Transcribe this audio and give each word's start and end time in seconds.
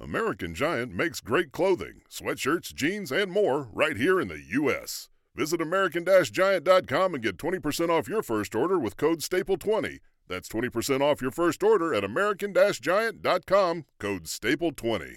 American 0.00 0.54
Giant 0.54 0.94
makes 0.94 1.20
great 1.20 1.50
clothing, 1.50 2.02
sweatshirts, 2.08 2.72
jeans, 2.72 3.10
and 3.10 3.32
more 3.32 3.68
right 3.72 3.96
here 3.96 4.20
in 4.20 4.28
the 4.28 4.40
U.S. 4.50 5.08
Visit 5.34 5.60
American-Giant.com 5.60 7.14
and 7.14 7.22
get 7.22 7.36
20% 7.36 7.88
off 7.88 8.08
your 8.08 8.22
first 8.22 8.54
order 8.54 8.78
with 8.78 8.96
code 8.96 9.18
STAPLE20. 9.18 9.98
That's 10.28 10.48
20% 10.48 11.00
off 11.00 11.20
your 11.20 11.32
first 11.32 11.64
order 11.64 11.92
at 11.92 12.04
American-Giant.com, 12.04 13.84
code 13.98 14.24
STAPLE20. 14.24 15.16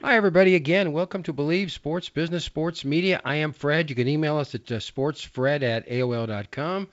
Hi, 0.00 0.16
everybody, 0.16 0.54
again. 0.54 0.92
Welcome 0.92 1.22
to 1.24 1.34
Bleav 1.34 1.70
Sports 1.70 2.08
Business 2.08 2.44
Sports 2.44 2.86
Media. 2.86 3.20
I 3.26 3.36
am 3.36 3.52
Fred. 3.52 3.90
You 3.90 3.96
can 3.96 4.08
email 4.08 4.38
us 4.38 4.54
at 4.54 4.62
uh, 4.72 4.76
sportsfred 4.76 5.62
at 5.62 5.86
AOL.com. 5.86 6.88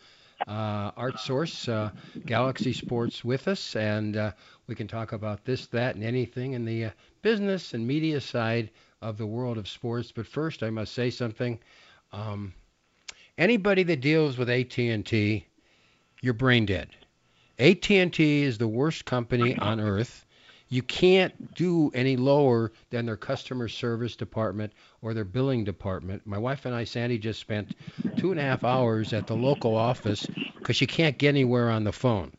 Uh, 0.47 0.91
Art 0.95 1.19
Source, 1.19 1.67
uh, 1.67 1.91
Galaxy 2.25 2.71
Sports 2.71 3.25
with 3.25 3.47
us, 3.47 3.75
and 3.75 4.15
uh, 4.15 4.31
we 4.69 4.75
can 4.75 4.87
talk 4.87 5.11
about 5.13 5.43
this, 5.45 5.65
that, 5.67 5.95
and 5.95 6.03
anything 6.03 6.53
in 6.53 6.63
the 6.63 6.85
uh, 6.85 6.89
business 7.23 7.73
and 7.73 7.87
media 7.87 8.21
side 8.21 8.69
of 9.01 9.17
the 9.17 9.25
world 9.25 9.57
of 9.57 9.67
sports. 9.67 10.11
But 10.11 10.27
first, 10.27 10.61
I 10.61 10.69
must 10.69 10.93
say 10.93 11.09
something. 11.09 11.59
Um, 12.13 12.53
anybody 13.35 13.81
that 13.83 13.99
deals 13.99 14.37
with 14.37 14.47
AT&T, 14.47 15.45
you're 16.21 16.33
brain 16.33 16.67
dead. 16.67 16.89
AT&T 17.57 18.43
is 18.43 18.59
the 18.59 18.67
worst 18.67 19.05
company 19.05 19.57
on 19.57 19.79
earth. 19.79 20.23
You 20.67 20.83
can't 20.83 21.33
do 21.55 21.89
any 21.95 22.15
lower 22.15 22.71
than 22.91 23.07
their 23.07 23.17
customer 23.17 23.67
service 23.67 24.15
department 24.15 24.73
or 25.01 25.15
their 25.15 25.25
billing 25.25 25.63
department. 25.63 26.27
My 26.27 26.37
wife 26.37 26.65
and 26.65 26.75
I, 26.75 26.83
Sandy, 26.83 27.17
just 27.17 27.39
spent 27.39 27.73
two 28.15 28.29
and 28.29 28.39
a 28.39 28.43
half 28.43 28.63
hours 28.63 29.13
at 29.13 29.25
the 29.25 29.35
local 29.35 29.75
office 29.75 30.29
because 30.61 30.79
you 30.79 30.85
can't 30.85 31.17
get 31.17 31.29
anywhere 31.29 31.71
on 31.71 31.85
the 31.85 31.91
phone. 31.91 32.31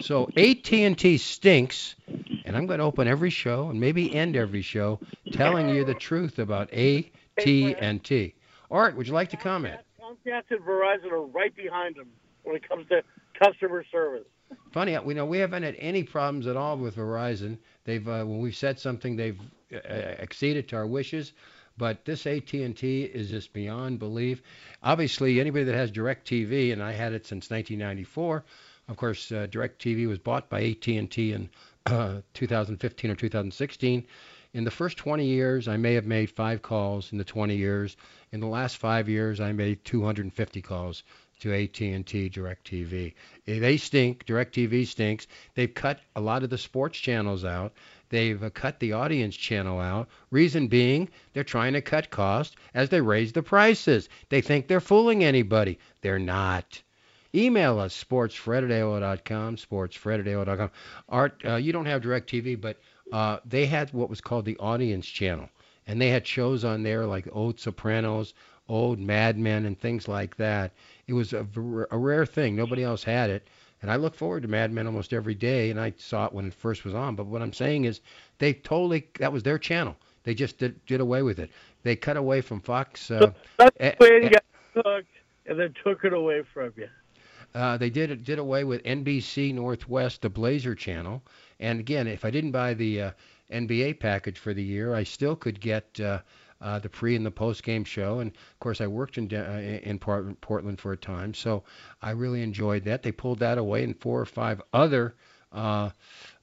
So 0.00 0.28
AT&T 0.36 1.18
stinks, 1.18 1.96
and 2.44 2.56
I'm 2.56 2.66
going 2.66 2.78
to 2.78 2.84
open 2.84 3.08
every 3.08 3.30
show 3.30 3.68
and 3.70 3.80
maybe 3.80 4.14
end 4.14 4.36
every 4.36 4.62
show 4.62 5.00
telling 5.32 5.68
you 5.68 5.84
the 5.84 5.94
truth 5.94 6.38
about 6.38 6.72
AT&T. 6.72 8.34
Art, 8.70 8.96
would 8.96 9.06
you 9.06 9.14
like 9.14 9.30
to 9.30 9.36
comment? 9.36 9.80
Comcast 10.00 10.44
and 10.50 10.60
Verizon 10.60 11.10
are 11.10 11.26
right 11.26 11.54
behind 11.54 11.96
them 11.96 12.08
when 12.44 12.56
it 12.56 12.68
comes 12.68 12.86
to 12.88 13.02
customer 13.42 13.84
service. 13.90 14.26
Funny, 14.72 14.98
we 14.98 15.14
know 15.14 15.26
we 15.26 15.38
haven't 15.38 15.62
had 15.62 15.76
any 15.78 16.02
problems 16.02 16.46
at 16.46 16.56
all 16.56 16.76
with 16.78 16.96
Verizon. 16.96 17.58
They've 17.84 18.06
uh, 18.06 18.24
when 18.24 18.38
we've 18.38 18.56
said 18.56 18.78
something, 18.78 19.16
they've 19.16 19.38
uh, 19.72 19.76
acceded 19.88 20.68
to 20.68 20.76
our 20.76 20.86
wishes. 20.86 21.32
But 21.76 22.04
this 22.04 22.26
AT&T 22.26 23.02
is 23.02 23.30
just 23.30 23.52
beyond 23.52 24.00
belief. 24.00 24.42
Obviously, 24.82 25.40
anybody 25.40 25.64
that 25.64 25.76
has 25.76 25.92
DirecTV, 25.92 26.72
and 26.72 26.82
I 26.82 26.92
had 26.92 27.12
it 27.12 27.24
since 27.24 27.50
1994. 27.50 28.44
Of 28.88 28.96
course, 28.96 29.30
uh, 29.30 29.46
DirecTV 29.50 30.08
was 30.08 30.18
bought 30.18 30.48
by 30.48 30.62
AT&T 30.62 31.32
in 31.32 31.50
uh, 31.86 32.22
2015 32.32 33.10
or 33.10 33.14
2016. 33.14 34.06
In 34.54 34.64
the 34.64 34.70
first 34.70 34.96
20 34.96 35.26
years, 35.26 35.68
I 35.68 35.76
may 35.76 35.92
have 35.92 36.06
made 36.06 36.30
five 36.30 36.62
calls 36.62 37.12
in 37.12 37.18
the 37.18 37.24
20 37.24 37.54
years. 37.54 37.98
In 38.32 38.40
the 38.40 38.46
last 38.46 38.78
five 38.78 39.06
years, 39.06 39.40
I 39.40 39.52
made 39.52 39.84
250 39.84 40.62
calls 40.62 41.02
to 41.40 41.52
AT&T 41.52 42.30
DirecTV. 42.30 43.12
They 43.44 43.76
stink. 43.76 44.24
DirecTV 44.24 44.86
stinks. 44.86 45.26
They've 45.54 45.72
cut 45.72 46.00
a 46.16 46.20
lot 46.22 46.42
of 46.42 46.48
the 46.48 46.56
sports 46.56 46.98
channels 46.98 47.44
out. 47.44 47.74
They've 48.08 48.42
uh, 48.42 48.48
cut 48.48 48.80
the 48.80 48.94
audience 48.94 49.36
channel 49.36 49.78
out. 49.78 50.08
Reason 50.30 50.66
being, 50.66 51.10
they're 51.34 51.44
trying 51.44 51.74
to 51.74 51.82
cut 51.82 52.08
costs 52.08 52.56
as 52.72 52.88
they 52.88 53.02
raise 53.02 53.32
the 53.32 53.42
prices. 53.42 54.08
They 54.30 54.40
think 54.40 54.66
they're 54.66 54.80
fooling 54.80 55.22
anybody. 55.22 55.78
They're 56.00 56.18
not. 56.18 56.82
Email 57.34 57.78
us, 57.78 58.04
sportsfred 58.04 58.64
at 58.64 58.70
AOL.com, 58.70 59.56
sportsfred 59.56 60.20
at 60.20 60.26
AOL.com. 60.26 60.70
Art, 61.08 61.42
uh, 61.44 61.56
you 61.56 61.72
don't 61.72 61.86
have 61.86 62.02
DirecTV, 62.02 62.60
but 62.60 62.78
uh, 63.12 63.38
they 63.44 63.66
had 63.66 63.92
what 63.92 64.08
was 64.08 64.20
called 64.20 64.44
the 64.44 64.56
audience 64.58 65.06
channel. 65.06 65.48
And 65.86 66.00
they 66.00 66.08
had 66.08 66.26
shows 66.26 66.64
on 66.64 66.82
there 66.82 67.06
like 67.06 67.28
Old 67.32 67.60
Sopranos, 67.60 68.34
Old 68.68 68.98
Mad 68.98 69.38
Men, 69.38 69.66
and 69.66 69.78
things 69.78 70.08
like 70.08 70.36
that. 70.36 70.72
It 71.06 71.14
was 71.14 71.32
a, 71.32 71.46
a 71.90 71.98
rare 71.98 72.26
thing. 72.26 72.56
Nobody 72.56 72.82
else 72.82 73.04
had 73.04 73.30
it. 73.30 73.48
And 73.80 73.90
I 73.90 73.96
look 73.96 74.14
forward 74.14 74.42
to 74.42 74.48
Mad 74.48 74.72
Men 74.72 74.86
almost 74.86 75.12
every 75.12 75.34
day, 75.34 75.70
and 75.70 75.80
I 75.80 75.94
saw 75.96 76.26
it 76.26 76.32
when 76.32 76.46
it 76.46 76.54
first 76.54 76.84
was 76.84 76.94
on. 76.94 77.14
But 77.14 77.26
what 77.26 77.42
I'm 77.42 77.52
saying 77.52 77.84
is, 77.84 78.00
they 78.38 78.52
totally 78.54 79.08
that 79.18 79.32
was 79.32 79.42
their 79.42 79.58
channel. 79.58 79.96
They 80.24 80.34
just 80.34 80.58
did, 80.58 80.84
did 80.86 81.00
away 81.00 81.22
with 81.22 81.38
it. 81.38 81.50
They 81.84 81.94
cut 81.94 82.16
away 82.16 82.40
from 82.40 82.60
Fox. 82.60 83.10
Uh, 83.10 83.32
That's 83.56 83.76
the 83.78 83.96
way 84.00 84.22
you 84.24 84.30
got 84.30 84.44
hooked, 84.74 85.08
and 85.46 85.58
then 85.58 85.74
took 85.84 86.04
it 86.04 86.12
away 86.12 86.42
from 86.52 86.72
you. 86.76 86.88
Uh, 87.54 87.76
they 87.76 87.90
did 87.90 88.24
did 88.24 88.38
away 88.38 88.64
with 88.64 88.82
NBC 88.84 89.54
Northwest, 89.54 90.22
the 90.22 90.28
Blazer 90.28 90.74
channel. 90.74 91.22
And 91.60 91.80
again, 91.80 92.06
if 92.06 92.24
I 92.24 92.30
didn't 92.30 92.52
buy 92.52 92.74
the 92.74 93.02
uh, 93.02 93.10
NBA 93.50 94.00
package 94.00 94.38
for 94.38 94.54
the 94.54 94.62
year, 94.62 94.94
I 94.94 95.04
still 95.04 95.34
could 95.34 95.60
get 95.60 95.98
uh, 96.00 96.20
uh, 96.60 96.78
the 96.78 96.88
pre 96.88 97.16
and 97.16 97.24
the 97.24 97.30
post 97.30 97.62
game 97.62 97.84
show. 97.84 98.20
And 98.20 98.30
of 98.30 98.58
course, 98.60 98.80
I 98.80 98.86
worked 98.86 99.18
in 99.18 99.32
uh, 99.32 99.80
in 99.82 99.98
Portland 99.98 100.80
for 100.80 100.92
a 100.92 100.96
time, 100.96 101.34
so 101.34 101.64
I 102.02 102.10
really 102.10 102.42
enjoyed 102.42 102.84
that. 102.84 103.02
They 103.02 103.12
pulled 103.12 103.40
that 103.40 103.58
away 103.58 103.84
and 103.84 103.98
four 103.98 104.20
or 104.20 104.26
five 104.26 104.60
other. 104.72 105.14
Uh, 105.50 105.90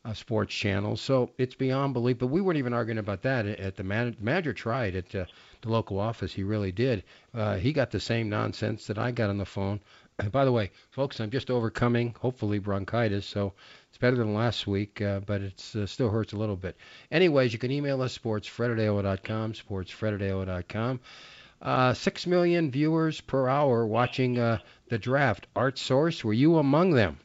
uh, 0.04 0.14
sports 0.14 0.54
channels, 0.54 1.02
so 1.02 1.32
it's 1.38 1.56
beyond 1.56 1.94
belief. 1.94 2.20
But 2.20 2.28
we 2.28 2.40
weren't 2.40 2.60
even 2.60 2.74
arguing 2.74 3.00
about 3.00 3.24
that 3.24 3.48
at 3.48 3.76
the 3.76 3.84
man- 3.84 4.16
manager. 4.20 4.54
Tried 4.54 4.96
at 4.96 5.16
uh, 5.16 5.26
the 5.62 5.70
local 5.70 6.00
office, 6.00 6.32
he 6.32 6.44
really 6.44 6.72
did. 6.72 7.04
Uh, 7.34 7.56
he 7.58 7.74
got 7.74 7.90
the 7.90 8.00
same 8.00 8.30
nonsense 8.30 8.86
that 8.88 9.00
I 9.00 9.12
got 9.12 9.32
on 9.32 9.38
the 9.40 9.46
phone. 9.46 9.80
By 10.32 10.46
the 10.46 10.52
way, 10.52 10.72
folks, 10.92 11.20
I'm 11.20 11.30
just 11.30 11.52
overcoming, 11.52 12.16
hopefully, 12.20 12.60
bronchitis, 12.60 13.26
so 13.26 13.54
it's 13.90 13.98
better 13.98 14.16
than 14.16 14.34
last 14.34 14.66
week, 14.66 15.02
uh, 15.02 15.20
but 15.20 15.42
it 15.42 15.72
uh, 15.76 15.86
still 15.86 16.10
hurts 16.10 16.34
a 16.34 16.38
little 16.38 16.56
bit. 16.56 16.78
Anyways, 17.12 17.52
you 17.54 17.60
can 17.60 17.72
email 17.72 18.02
us, 18.02 18.18
sportsfred@aol.com, 18.18 19.54
sportsfred@aol.com. 19.54 21.00
Uh, 21.62 21.94
Six 21.94 22.28
million 22.28 22.72
viewers 22.72 23.22
per 23.22 23.48
hour 23.50 23.86
watching 23.86 24.38
uh, 24.38 24.60
the 24.90 24.98
draft. 24.98 25.48
Art 25.56 25.78
Source, 25.78 26.24
were 26.24 26.34
you 26.34 26.58
among 26.58 26.92
them? 26.92 27.18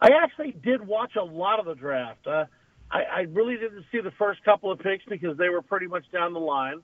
I 0.00 0.10
actually 0.22 0.52
did 0.52 0.86
watch 0.86 1.16
a 1.16 1.24
lot 1.24 1.58
of 1.58 1.66
the 1.66 1.74
draft. 1.74 2.26
Uh, 2.26 2.44
I, 2.90 3.02
I 3.02 3.20
really 3.30 3.56
didn't 3.56 3.84
see 3.92 4.00
the 4.00 4.12
first 4.12 4.44
couple 4.44 4.70
of 4.70 4.78
picks 4.78 5.04
because 5.08 5.36
they 5.36 5.48
were 5.48 5.62
pretty 5.62 5.86
much 5.86 6.04
down 6.12 6.32
the 6.32 6.40
line. 6.40 6.82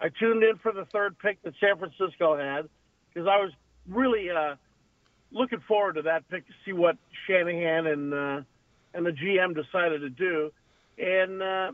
I 0.00 0.08
tuned 0.08 0.42
in 0.42 0.56
for 0.58 0.72
the 0.72 0.84
third 0.86 1.18
pick 1.18 1.42
that 1.42 1.54
San 1.60 1.78
Francisco 1.78 2.36
had 2.36 2.68
because 3.08 3.26
I 3.26 3.36
was 3.38 3.52
really 3.88 4.30
uh, 4.30 4.56
looking 5.32 5.60
forward 5.66 5.94
to 5.94 6.02
that 6.02 6.28
pick 6.28 6.46
to 6.46 6.52
see 6.64 6.72
what 6.72 6.96
Shanahan 7.26 7.86
and 7.86 8.14
uh, 8.14 8.40
and 8.94 9.04
the 9.06 9.10
GM 9.10 9.54
decided 9.54 10.00
to 10.00 10.10
do. 10.10 10.50
And 10.98 11.42
uh, 11.42 11.72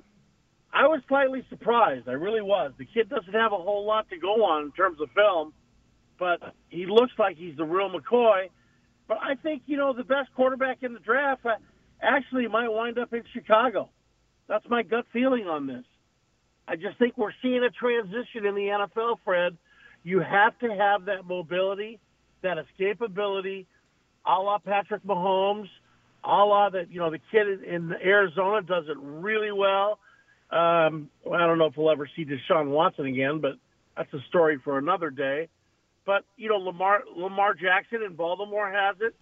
I 0.73 0.87
was 0.89 1.01
slightly 1.09 1.45
surprised. 1.51 2.09
I 2.09 2.13
really 2.13 2.43
was. 2.43 2.73
The 2.79 2.87
kid 2.87 3.09
doesn't 3.09 3.33
have 3.33 3.53
a 3.53 3.59
whole 3.59 3.87
lot 3.87 4.09
to 4.11 4.19
go 4.19 4.45
on 4.45 4.65
in 4.65 4.73
terms 4.73 5.01
of 5.01 5.11
film, 5.15 5.53
but 6.19 6.41
he 6.69 6.87
looks 6.87 7.13
like 7.19 7.37
he's 7.37 7.57
the 7.57 7.65
real 7.65 7.91
McCoy. 7.91 8.49
But 9.07 9.19
I 9.23 9.35
think 9.35 9.63
you 9.67 9.77
know 9.77 9.93
the 9.93 10.05
best 10.05 10.33
quarterback 10.35 10.83
in 10.83 10.95
the 10.95 11.01
draft 11.01 11.45
uh, 11.47 11.57
actually 12.01 12.49
might 12.49 12.69
wind 12.69 12.99
up 12.99 13.13
in 13.13 13.23
Chicago. 13.33 13.91
That's 14.49 14.69
my 14.69 14.83
gut 14.83 15.07
feeling 15.13 15.47
on 15.47 15.67
this. 15.67 15.85
I 16.67 16.77
just 16.77 16.99
think 16.99 17.19
we're 17.19 17.33
seeing 17.43 17.63
a 17.63 17.71
transition 17.71 18.47
in 18.47 18.55
the 18.55 18.87
NFL, 18.97 19.17
Fred. 19.25 19.57
You 20.05 20.21
have 20.21 20.59
to 20.61 20.69
have 20.75 21.07
that 21.07 21.27
mobility 21.27 22.01
that 22.43 22.59
escapability, 22.59 23.67
a 24.27 24.35
la 24.35 24.59
Patrick 24.59 25.03
Mahomes, 25.05 25.69
a 26.25 26.45
la 26.45 26.71
that 26.71 26.91
you 26.91 27.01
know 27.01 27.11
the 27.11 27.21
kid 27.31 27.63
in 27.65 27.93
Arizona 28.05 28.63
does 28.63 28.85
it 28.89 28.97
really 29.01 29.53
well. 29.53 29.99
Um, 30.51 31.09
I 31.33 31.47
don't 31.47 31.59
know 31.59 31.67
if 31.67 31.77
we'll 31.77 31.91
ever 31.91 32.09
see 32.15 32.25
Deshaun 32.25 32.69
Watson 32.69 33.07
again, 33.07 33.41
but 33.41 33.55
that's 33.97 34.13
a 34.13 34.21
story 34.29 34.59
for 34.63 34.79
another 34.79 35.11
day. 35.11 35.49
But 36.05 36.25
you 36.37 36.49
know 36.49 36.57
Lamar 36.57 37.03
Lamar 37.17 37.55
Jackson 37.55 38.03
in 38.03 38.15
Baltimore 38.15 38.71
has 38.71 38.97
it. 39.01 39.15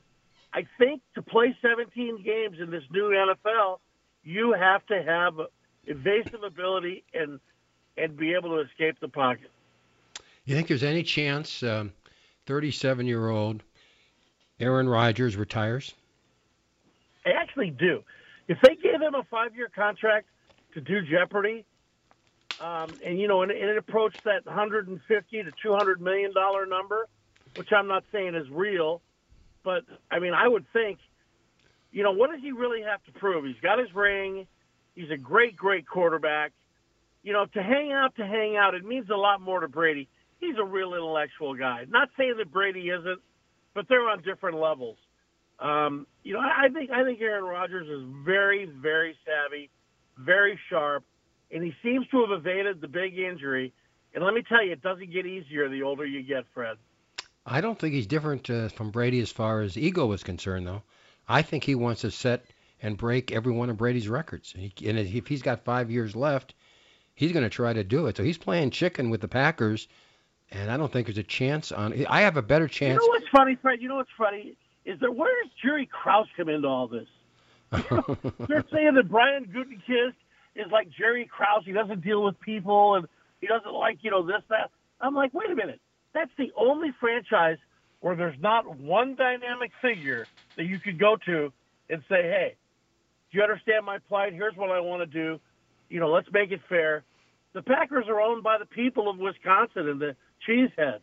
I 0.53 0.67
think 0.79 1.01
to 1.15 1.23
play 1.23 1.57
17 1.63 2.25
games 2.25 2.57
in 2.61 2.73
this 2.73 2.83
new 2.91 3.11
NFL, 3.11 3.79
you 4.25 4.53
have 4.59 4.85
to 4.87 5.01
have 5.01 5.35
evasive 5.87 6.43
ability 6.43 7.05
and 7.15 7.39
and 7.97 8.17
be 8.17 8.35
able 8.35 8.51
to 8.51 8.61
escape 8.61 8.99
the 9.01 9.09
pocket. 9.09 9.51
You 10.45 10.55
think 10.55 10.69
there's 10.69 10.83
any 10.83 11.03
chance 11.03 11.63
um, 11.63 11.93
37 12.47 13.07
year 13.07 13.29
old 13.29 13.63
Aaron 14.59 14.89
Rodgers 14.89 15.37
retires? 15.37 15.95
I 17.25 17.31
actually 17.31 17.71
do. 17.71 18.03
If 18.49 18.59
they 18.63 18.75
gave 18.77 19.01
him 19.01 19.15
a 19.15 19.23
five 19.31 19.55
year 19.55 19.71
contract 19.75 20.27
to 20.75 20.81
do 20.81 21.03
Jeopardy, 21.03 21.65
um, 22.61 22.91
and 23.05 23.19
you 23.19 23.29
know, 23.29 23.43
and, 23.43 23.51
and 23.51 23.71
it 23.71 23.77
approached 23.77 24.25
that 24.25 24.45
150 24.45 25.43
to 25.43 25.51
200 25.63 26.01
million 26.01 26.33
dollar 26.33 26.67
number, 26.67 27.07
which 27.57 27.73
I'm 27.73 27.87
not 27.87 28.05
saying 28.11 28.35
is 28.35 28.49
real, 28.51 29.01
but 29.63 29.85
I 30.11 30.19
mean, 30.19 30.35
I 30.35 30.49
would 30.49 30.67
think, 30.73 30.99
you 31.93 32.03
know, 32.03 32.13
what 32.13 32.31
does 32.31 32.41
he 32.41 32.53
really 32.53 32.83
have 32.83 33.03
to 33.05 33.13
prove? 33.13 33.45
He's 33.45 33.61
got 33.63 33.79
his 33.79 33.95
ring. 33.95 34.47
He's 34.95 35.11
a 35.11 35.17
great, 35.17 35.57
great 35.57 35.87
quarterback. 35.87 36.53
You 37.23 37.33
know, 37.33 37.47
to 37.47 37.63
hang 37.63 37.93
out, 37.93 38.17
to 38.17 38.27
hang 38.27 38.57
out, 38.57 38.75
it 38.75 38.85
means 38.85 39.11
a 39.11 39.17
lot 39.17 39.41
more 39.41 39.61
to 39.61 39.69
Brady 39.69 40.09
he's 40.41 40.57
a 40.59 40.65
real 40.65 40.95
intellectual 40.95 41.55
guy. 41.55 41.87
Not 41.89 42.09
saying 42.17 42.35
that 42.39 42.51
Brady 42.51 42.89
isn't, 42.89 43.21
but 43.75 43.87
they're 43.89 44.09
on 44.09 44.23
different 44.23 44.59
levels. 44.59 44.97
Um, 45.59 46.07
you 46.25 46.33
know, 46.33 46.41
I 46.41 46.69
think 46.73 46.91
I 46.91 47.05
think 47.05 47.21
Aaron 47.21 47.45
Rodgers 47.45 47.87
is 47.87 48.09
very, 48.25 48.65
very 48.65 49.15
savvy, 49.27 49.71
very 50.17 50.59
sharp, 50.71 51.05
and 51.51 51.63
he 51.63 51.75
seems 51.83 52.07
to 52.09 52.23
have 52.23 52.31
evaded 52.31 52.81
the 52.81 52.89
big 52.89 53.19
injury. 53.19 53.73
And 54.15 54.25
let 54.25 54.35
me 54.35 54.43
tell 54.43 54.65
you, 54.65 54.73
it 54.73 54.83
doesn't 54.83 55.13
get 55.13 55.27
easier 55.27 55.69
the 55.69 55.83
older 55.83 56.05
you 56.05 56.23
get, 56.23 56.45
Fred. 56.53 56.79
I 57.47 57.61
don't 57.61 57.79
think 57.79 57.95
he's 57.95 58.07
different 58.07 58.49
uh, 58.51 58.69
from 58.69 58.91
Brady 58.91 59.21
as 59.21 59.31
far 59.31 59.61
as 59.61 59.77
ego 59.77 60.11
is 60.13 60.23
concerned, 60.23 60.67
though. 60.67 60.83
I 61.29 61.43
think 61.43 61.65
he 61.65 61.75
wants 61.75 62.01
to 62.01 62.11
set 62.11 62.45
and 62.83 62.97
break 62.97 63.31
every 63.31 63.53
one 63.53 63.71
of 63.71 63.77
Brady's 63.77 64.09
records. 64.09 64.53
And, 64.55 64.63
he, 64.63 64.89
and 64.89 64.99
if 64.99 65.27
he's 65.27 65.43
got 65.43 65.65
five 65.65 65.91
years 65.91 66.17
left, 66.17 66.55
he's 67.15 67.33
going 67.33 67.45
to 67.45 67.51
try 67.51 67.73
to 67.73 67.85
do 67.85 68.07
it. 68.07 68.17
So 68.17 68.23
he's 68.23 68.39
playing 68.39 68.71
chicken 68.71 69.11
with 69.11 69.21
the 69.21 69.29
Packers, 69.29 69.87
and 70.53 70.71
I 70.71 70.77
don't 70.77 70.93
think 70.93 71.07
there's 71.07 71.19
a 71.19 71.23
chance 71.23 71.73
on. 71.73 72.07
I 72.09 72.23
have 72.23 72.37
a 72.37 72.43
better 72.43 72.69
chance. 72.69 73.01
You 73.01 73.09
know 73.09 73.13
what's 73.13 73.29
funny, 73.29 73.57
Fred? 73.61 73.81
You 73.81 73.89
know 73.89 73.97
what's 73.97 74.11
funny 74.17 74.57
is 74.85 74.99
that 75.01 75.15
where 75.15 75.31
does 75.43 75.53
Jerry 75.63 75.87
Krause 75.87 76.27
come 76.37 76.49
into 76.49 76.69
all 76.69 76.89
this? 76.89 77.09
they're 78.49 78.65
saying 78.73 78.95
that 78.95 79.09
Brian 79.09 79.45
Gutekunst 79.47 80.15
is 80.57 80.71
like 80.73 80.89
Jerry 80.91 81.27
Krause. 81.27 81.63
He 81.65 81.73
doesn't 81.73 82.03
deal 82.03 82.25
with 82.25 82.41
people 82.41 82.97
and 82.97 83.07
he 83.41 83.47
doesn't 83.47 83.73
like 83.73 83.99
you 84.03 84.11
know 84.11 84.27
this 84.27 84.43
that. 84.49 84.71
I'm 85.01 85.15
like, 85.15 85.33
wait 85.33 85.51
a 85.51 85.55
minute. 85.55 85.81
That's 86.13 86.31
the 86.37 86.53
only 86.57 86.91
franchise 86.99 87.59
where 88.01 88.17
there's 88.17 88.39
not 88.41 88.79
one 88.79 89.15
dynamic 89.15 89.71
figure 89.81 90.27
that 90.57 90.65
you 90.65 90.79
could 90.79 90.99
go 90.99 91.17
to 91.27 91.53
and 91.89 92.03
say, 92.09 92.23
hey, 92.23 92.57
do 93.31 93.39
you 93.39 93.45
understand 93.45 93.87
my 93.87 93.99
plight? 93.99 94.33
Here's 94.33 94.57
what 94.57 94.71
I 94.71 94.81
want 94.81 95.03
to 95.03 95.07
do. 95.07 95.39
You 95.89 96.01
know, 96.01 96.11
let's 96.11 96.29
make 96.33 96.51
it 96.51 96.61
fair. 96.69 97.05
The 97.53 97.63
Packers 97.63 98.07
are 98.09 98.21
owned 98.21 98.43
by 98.43 98.59
the 98.59 98.67
people 98.67 99.09
of 99.09 99.19
Wisconsin 99.19 99.89
and 99.89 100.01
the 100.01 100.17
cheeseheads. 100.49 101.01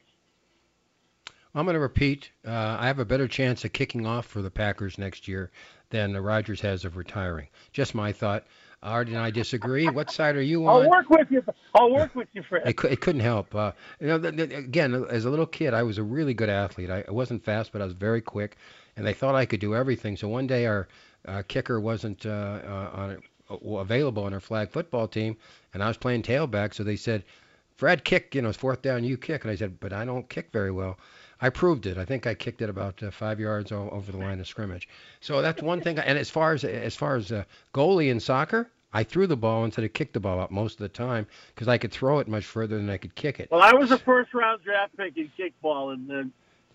I'm 1.56 1.66
going 1.66 1.74
to 1.74 1.80
repeat. 1.80 2.30
Uh, 2.46 2.78
I 2.80 2.88
have 2.88 3.00
a 3.00 3.06
better 3.06 3.28
chance 3.28 3.66
of 3.66 3.74
kicking 3.74 4.06
off 4.06 4.26
for 4.26 4.42
the 4.42 4.52
Packers 4.52 4.98
next 4.98 5.28
year 5.28 5.52
than 5.90 6.14
the 6.14 6.22
Rodgers 6.22 6.62
has 6.62 6.86
of 6.86 6.98
retiring. 6.98 7.48
Just 7.72 7.96
my 7.96 8.12
thought. 8.12 8.46
Art 8.84 9.08
and 9.08 9.18
I 9.18 9.32
disagree. 9.32 9.88
What 9.88 10.12
side 10.12 10.36
are 10.36 10.42
you 10.42 10.68
on? 10.68 10.84
I'll 10.84 10.90
work 10.90 11.10
with 11.10 11.32
you. 11.32 11.44
I'll 11.74 11.92
work 11.92 12.14
with 12.14 12.28
you, 12.34 12.44
Fred. 12.44 12.68
It, 12.68 12.84
it 12.84 13.02
couldn't 13.02 13.22
help. 13.22 13.56
Uh, 13.56 13.72
you 14.00 14.08
know, 14.08 14.20
the, 14.20 14.32
the, 14.32 14.56
again, 14.56 15.06
as 15.10 15.26
a 15.26 15.30
little 15.30 15.48
kid, 15.48 15.74
I 15.74 15.82
was 15.84 15.98
a 15.98 16.04
really 16.04 16.36
good 16.36 16.50
athlete. 16.50 16.92
I, 16.92 17.04
I 17.08 17.12
wasn't 17.12 17.44
fast, 17.44 17.72
but 17.72 17.82
I 17.82 17.86
was 17.86 17.94
very 17.94 18.22
quick, 18.22 18.58
and 18.96 19.06
they 19.06 19.14
thought 19.14 19.34
I 19.34 19.46
could 19.46 19.60
do 19.60 19.74
everything. 19.74 20.16
So 20.16 20.28
one 20.28 20.46
day, 20.46 20.68
our 20.68 20.88
uh, 21.28 21.42
kicker 21.48 21.80
wasn't 21.80 22.26
uh, 22.26 22.30
uh 22.30 22.92
on 22.94 23.24
uh, 23.50 23.78
available 23.78 24.24
on 24.24 24.34
our 24.34 24.40
flag 24.40 24.70
football 24.70 25.08
team, 25.08 25.38
and 25.74 25.84
I 25.84 25.88
was 25.88 25.98
playing 25.98 26.22
tailback. 26.22 26.76
So 26.76 26.84
they 26.84 26.98
said, 26.98 27.24
"Fred, 27.78 28.04
kick. 28.04 28.36
You 28.36 28.42
know, 28.42 28.50
it's 28.50 28.58
fourth 28.58 28.82
down. 28.82 29.04
You 29.04 29.18
kick." 29.18 29.44
And 29.44 29.52
I 29.52 29.56
said, 29.56 29.80
"But 29.80 29.94
I 29.94 30.04
don't 30.04 30.28
kick 30.28 30.50
very 30.52 30.72
well." 30.72 30.98
I 31.40 31.50
proved 31.50 31.86
it. 31.86 31.98
I 31.98 32.06
think 32.06 32.26
I 32.26 32.34
kicked 32.34 32.62
it 32.62 32.70
about 32.70 33.02
uh, 33.04 33.12
five 33.12 33.40
yards 33.40 33.72
o- 33.72 33.90
over 33.92 34.12
the 34.12 34.18
line 34.18 34.40
of 34.40 34.48
scrimmage. 34.48 34.90
So 35.22 35.42
that's 35.42 35.62
one 35.62 35.82
thing. 35.82 36.00
And 36.00 36.18
as 36.18 36.30
far 36.30 36.54
as 36.54 36.64
as 36.64 36.96
far 36.96 37.16
as 37.16 37.32
uh, 37.32 37.44
goalie 37.74 38.10
in 38.10 38.20
soccer, 38.20 38.70
I 38.94 39.04
threw 39.04 39.28
the 39.28 39.38
ball 39.38 39.64
instead 39.64 39.86
of 39.86 39.94
kicked 39.94 40.14
the 40.14 40.20
ball 40.20 40.40
out 40.40 40.50
most 40.50 40.74
of 40.74 40.80
the 40.80 40.90
time 40.90 41.28
because 41.54 41.68
I 41.68 41.78
could 41.78 41.92
throw 41.92 42.20
it 42.20 42.28
much 42.28 42.46
further 42.46 42.78
than 42.78 42.90
I 42.90 42.98
could 42.98 43.14
kick 43.16 43.40
it. 43.40 43.50
Well, 43.52 43.62
I 43.62 43.74
was 43.74 43.92
a 43.92 43.98
first 44.00 44.34
round 44.34 44.64
draft 44.64 44.98
pick 44.98 45.16
in 45.18 45.32
kickball 45.38 45.94
in 45.94 46.08
the, 46.08 46.30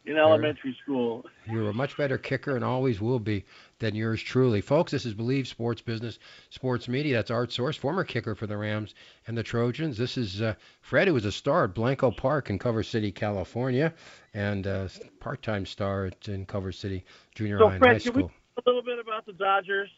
in 0.04 0.16
elementary 0.16 0.76
school. 0.82 1.24
You're 1.50 1.70
a 1.70 1.74
much 1.74 1.96
better 1.96 2.18
kicker 2.18 2.56
and 2.56 2.64
always 2.64 3.00
will 3.00 3.18
be 3.18 3.44
than 3.78 3.94
yours 3.94 4.22
truly. 4.22 4.60
Folks, 4.60 4.92
this 4.92 5.06
is 5.06 5.14
Bleav 5.14 5.46
Sports 5.46 5.80
Business 5.80 6.18
Sports 6.50 6.88
Media. 6.88 7.16
That's 7.16 7.30
Art 7.30 7.52
Source, 7.52 7.76
former 7.76 8.04
kicker 8.04 8.34
for 8.34 8.46
the 8.46 8.56
Rams 8.56 8.94
and 9.26 9.36
the 9.36 9.42
Trojans. 9.42 9.96
This 9.96 10.16
is 10.16 10.42
uh, 10.42 10.54
Fred, 10.80 11.08
who 11.08 11.14
was 11.14 11.24
a 11.24 11.32
star 11.32 11.64
at 11.64 11.74
Blanco 11.74 12.10
Park 12.10 12.50
in 12.50 12.58
Culver 12.58 12.82
City, 12.82 13.12
California, 13.12 13.92
and 14.34 14.66
uh, 14.66 14.88
part-time 15.20 15.66
star 15.66 16.06
at, 16.06 16.28
in 16.28 16.46
Culver 16.46 16.72
City 16.72 17.04
Junior 17.34 17.58
so 17.58 17.68
High 17.68 17.78
Fred, 17.78 17.92
and 17.92 18.02
High 18.02 18.10
School. 18.10 18.30
a 18.56 18.62
little 18.66 18.82
bit 18.82 18.98
about 18.98 19.26
the 19.26 19.32
Dodgers? 19.32 19.90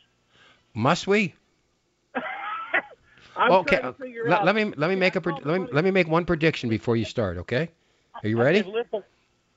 Must 0.75 1.07
we? 1.07 1.35
okay, 3.51 3.81
let, 4.27 4.45
let, 4.45 4.55
me 4.55 4.73
let 4.77 4.89
me 4.89 4.97
make 4.97 5.17
a 5.17 5.21
let 5.45 5.61
me 5.61 5.67
let 5.73 5.85
me 5.85 5.91
make 5.91 6.09
one 6.09 6.25
prediction 6.25 6.69
before 6.69 6.97
you 6.97 7.05
start. 7.05 7.39
Okay, 7.39 7.71
are 8.23 8.29
you 8.29 8.39
ready? 8.39 8.65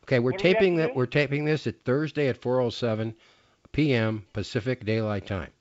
Okay, 0.07 0.19
we're 0.19 0.31
taping 0.31 0.77
that. 0.77 0.95
We're 0.95 1.05
taping 1.05 1.43
this 1.43 1.67
at 1.67 1.83
Thursday 1.83 2.29
at 2.29 2.39
4:07 2.39 3.13
p.m. 3.73 4.25
Pacific 4.31 4.85
Daylight 4.85 5.27
Time. 5.27 5.51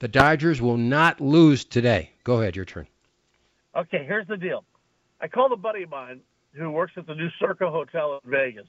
The 0.00 0.08
Dodgers 0.08 0.60
will 0.60 0.76
not 0.76 1.18
lose 1.18 1.64
today. 1.64 2.10
Go 2.22 2.40
ahead, 2.40 2.56
your 2.56 2.66
turn. 2.66 2.86
Okay, 3.74 4.04
here's 4.06 4.26
the 4.26 4.36
deal. 4.36 4.64
I 5.20 5.28
called 5.28 5.52
a 5.52 5.56
buddy 5.56 5.84
of 5.84 5.90
mine 5.90 6.20
who 6.52 6.70
works 6.70 6.92
at 6.96 7.06
the 7.06 7.14
new 7.14 7.30
Circa 7.38 7.70
Hotel 7.70 8.20
in 8.22 8.30
Vegas, 8.30 8.68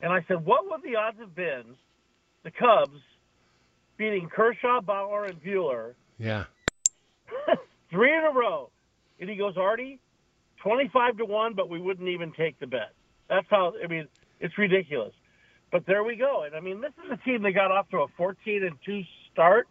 and 0.00 0.10
I 0.10 0.24
said, 0.26 0.46
"What 0.46 0.70
would 0.70 0.82
the 0.82 0.96
odds 0.96 1.18
have 1.18 1.34
been 1.34 1.64
the 2.42 2.50
Cubs 2.50 3.00
beating 3.98 4.30
Kershaw, 4.30 4.80
Bauer, 4.80 5.26
and 5.26 5.42
Buehler?" 5.42 5.92
Yeah. 6.18 6.44
three 7.90 8.16
in 8.16 8.24
a 8.24 8.32
row. 8.32 8.70
And 9.20 9.28
he 9.28 9.36
goes, 9.36 9.56
Artie, 9.56 9.98
25 10.62 11.18
to 11.18 11.24
1, 11.24 11.54
but 11.54 11.68
we 11.68 11.80
wouldn't 11.80 12.08
even 12.08 12.32
take 12.32 12.58
the 12.60 12.66
bet. 12.66 12.92
That's 13.28 13.46
how, 13.50 13.74
I 13.82 13.86
mean, 13.88 14.08
it's 14.40 14.56
ridiculous. 14.58 15.12
But 15.70 15.86
there 15.86 16.02
we 16.02 16.16
go. 16.16 16.44
And 16.44 16.54
I 16.54 16.60
mean, 16.60 16.80
this 16.80 16.92
is 17.04 17.10
a 17.10 17.16
team 17.18 17.42
that 17.42 17.52
got 17.52 17.70
off 17.70 17.88
to 17.90 17.98
a 17.98 18.06
14 18.16 18.64
and 18.64 18.76
2 18.84 19.02
start. 19.32 19.68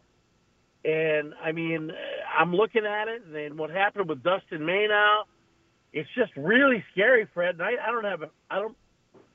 And 0.86 1.34
I 1.44 1.52
mean, 1.52 1.92
I'm 2.38 2.56
looking 2.56 2.86
at 2.86 3.08
it, 3.08 3.24
and 3.26 3.58
what 3.58 3.70
happened 3.72 4.08
with 4.08 4.24
Dustin 4.24 4.66
May 4.66 4.88
now, 4.88 5.24
it's 5.92 6.10
just 6.16 6.32
really 6.38 6.84
scary, 6.94 7.28
Fred. 7.34 7.56
And 7.56 7.64
I, 7.64 7.72
I 7.86 7.92
don't 7.92 8.06
have, 8.06 8.22
a, 8.22 8.30
I 8.50 8.60
don't, 8.60 8.78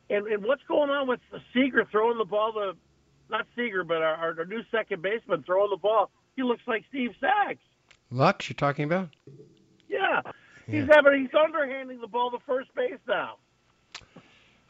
and, 0.08 0.26
and 0.29 0.44
what's 0.44 0.62
going 0.69 0.90
on 0.90 1.08
with 1.08 1.20
Seager 1.52 1.87
throwing 1.90 2.19
the 2.19 2.25
ball 2.25 2.52
to, 2.52 2.73
not 3.29 3.46
Seager, 3.56 3.82
but 3.82 4.02
our, 4.02 4.38
our 4.38 4.44
new 4.44 4.62
second 4.70 5.02
baseman 5.02 5.43
throwing 5.43 5.70
the 5.70 5.76
ball? 5.76 6.11
He 6.37 6.43
looks 6.43 6.62
like 6.67 6.84
Steve 6.88 7.11
Sax. 7.20 7.58
Lux, 8.11 8.49
you're 8.49 8.55
talking 8.55 8.84
about? 8.84 9.08
Yeah, 9.88 10.23
he's 10.67 10.87
having 10.87 11.20
he's 11.20 11.34
underhanding 11.34 12.00
the 12.00 12.06
ball 12.06 12.31
to 12.31 12.38
first 12.46 12.75
base 12.75 12.99
now. 13.06 13.37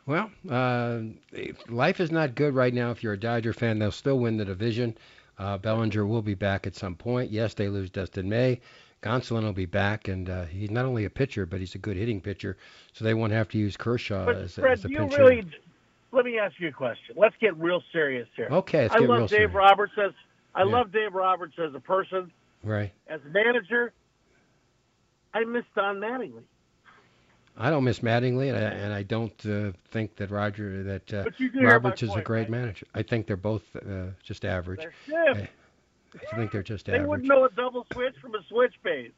Well, 0.07 0.31
uh, 0.51 1.01
life 1.69 2.01
is 2.01 2.11
not 2.11 2.35
good 2.35 2.55
right 2.55 2.75
now. 2.75 2.91
If 2.91 3.03
you're 3.03 3.13
a 3.13 3.21
Dodger 3.21 3.53
fan, 3.53 3.79
they'll 3.79 3.93
still 3.93 4.19
win 4.19 4.37
the 4.37 4.45
division. 4.45 4.97
Uh, 5.39 5.59
Bellinger 5.59 6.05
will 6.07 6.23
be 6.23 6.35
back 6.35 6.67
at 6.67 6.75
some 6.75 6.97
point. 6.97 7.31
Yes, 7.31 7.55
they 7.55 7.69
lose 7.69 7.91
Dustin 7.91 8.29
May. 8.29 8.61
Gonsolin 9.03 9.43
will 9.43 9.53
be 9.53 9.67
back, 9.67 10.09
and 10.09 10.29
uh, 10.31 10.45
he's 10.45 10.71
not 10.71 10.85
only 10.85 11.05
a 11.05 11.11
pitcher, 11.11 11.47
but 11.47 11.61
he's 11.61 11.75
a 11.75 11.79
good 11.79 11.97
hitting 11.97 12.21
pitcher. 12.21 12.57
So 12.93 13.05
they 13.05 13.15
won't 13.15 13.33
have 13.33 13.49
to 13.51 13.59
use 13.59 13.77
Kershaw 13.77 14.27
but 14.27 14.37
as, 14.37 14.55
Fred, 14.55 14.73
as 14.73 14.85
a 14.85 14.91
you 14.91 15.09
really. 15.09 15.45
Let 16.13 16.25
me 16.27 16.39
ask 16.39 16.55
you 16.61 16.69
a 16.69 16.73
question. 16.73 17.15
Let's 17.17 17.35
get 17.41 17.57
real 17.57 17.83
serious 17.91 18.29
here. 18.37 18.49
Okay, 18.51 18.89
I 18.91 18.99
love 18.99 19.23
Dave 19.23 19.29
serious. 19.29 19.55
Roberts 19.55 19.93
as 19.97 20.13
I 20.55 20.63
Yeah. 20.65 20.73
love 20.73 20.93
Dave 20.93 21.15
Roberts 21.15 21.55
as 21.59 21.75
a 21.75 21.81
person. 21.81 22.31
Right. 22.63 22.93
As 23.09 23.21
a 23.25 23.31
manager, 23.31 23.93
I 25.33 25.45
miss 25.45 25.65
Don 25.75 25.97
Mattingly. 25.97 26.43
I 27.57 27.71
don't 27.71 27.85
miss 27.85 28.01
Mattingly, 28.01 28.49
and 28.49 28.57
I, 28.57 28.61
and 28.61 28.93
I 28.93 29.03
don't 29.03 29.47
uh, 29.47 29.73
think 29.91 30.17
that 30.17 30.31
Roger 30.31 30.83
that 30.85 31.13
uh, 31.13 31.25
But 31.25 31.39
you 31.39 31.51
do 31.51 31.59
hear 31.59 31.69
my 31.69 31.73
Roberts 31.75 32.03
is 32.03 32.15
a 32.15 32.23
great 32.23 32.43
right? 32.43 32.51
manager. 32.51 32.87
I 32.95 33.03
think 33.03 33.27
they're 33.27 33.37
both 33.37 33.63
uh, 33.77 34.07
just 34.23 34.45
average. 34.45 34.87
They're. 35.07 35.49
I 36.33 36.37
think 36.37 36.53
they're 36.53 36.63
just 36.63 36.87
They 36.87 36.95
average. 36.95 37.09
wouldn't 37.09 37.29
know 37.29 37.45
a 37.45 37.51
double 37.51 37.87
switch 37.93 38.15
from 38.21 38.35
a 38.35 38.43
switch 38.49 38.75
base. 38.83 39.13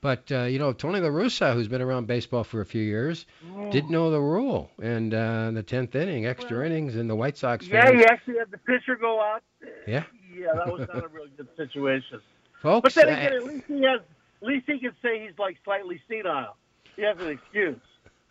But 0.00 0.30
uh, 0.30 0.42
you 0.42 0.58
know, 0.58 0.72
Tony 0.72 1.00
La 1.00 1.08
Russa, 1.08 1.54
who's 1.54 1.68
been 1.68 1.82
around 1.82 2.06
baseball 2.06 2.44
for 2.44 2.60
a 2.60 2.66
few 2.66 2.82
years, 2.82 3.26
didn't 3.70 3.90
know 3.90 4.10
the 4.10 4.20
rule. 4.20 4.70
And 4.80 5.12
uh, 5.12 5.46
in 5.48 5.54
the 5.54 5.62
tenth 5.62 5.94
inning, 5.94 6.26
extra 6.26 6.58
Well, 6.58 6.66
innings, 6.66 6.94
and 6.94 7.10
the 7.10 7.16
White 7.16 7.36
Sox 7.36 7.66
Yeah, 7.66 7.84
fans, 7.84 8.00
he 8.00 8.04
actually 8.04 8.38
had 8.38 8.50
the 8.50 8.58
pitcher 8.58 8.96
go 8.96 9.20
out. 9.20 9.42
Yeah. 9.86 10.04
Yeah, 10.36 10.52
that 10.54 10.72
was 10.72 10.86
not 10.92 11.04
a 11.04 11.08
really 11.08 11.30
good 11.36 11.48
situation. 11.56 12.20
folks. 12.62 12.94
But 12.94 13.06
then 13.06 13.08
again, 13.14 13.32
at 13.32 13.44
least 13.44 13.64
he 13.66 13.82
has. 13.82 14.00
At 14.40 14.46
least 14.46 14.66
he 14.68 14.78
can 14.78 14.92
say 15.02 15.26
he's 15.26 15.36
like 15.36 15.56
slightly 15.64 16.00
senile. 16.08 16.56
He 16.98 17.04
have 17.04 17.20
an 17.20 17.28
excuse. 17.28 17.78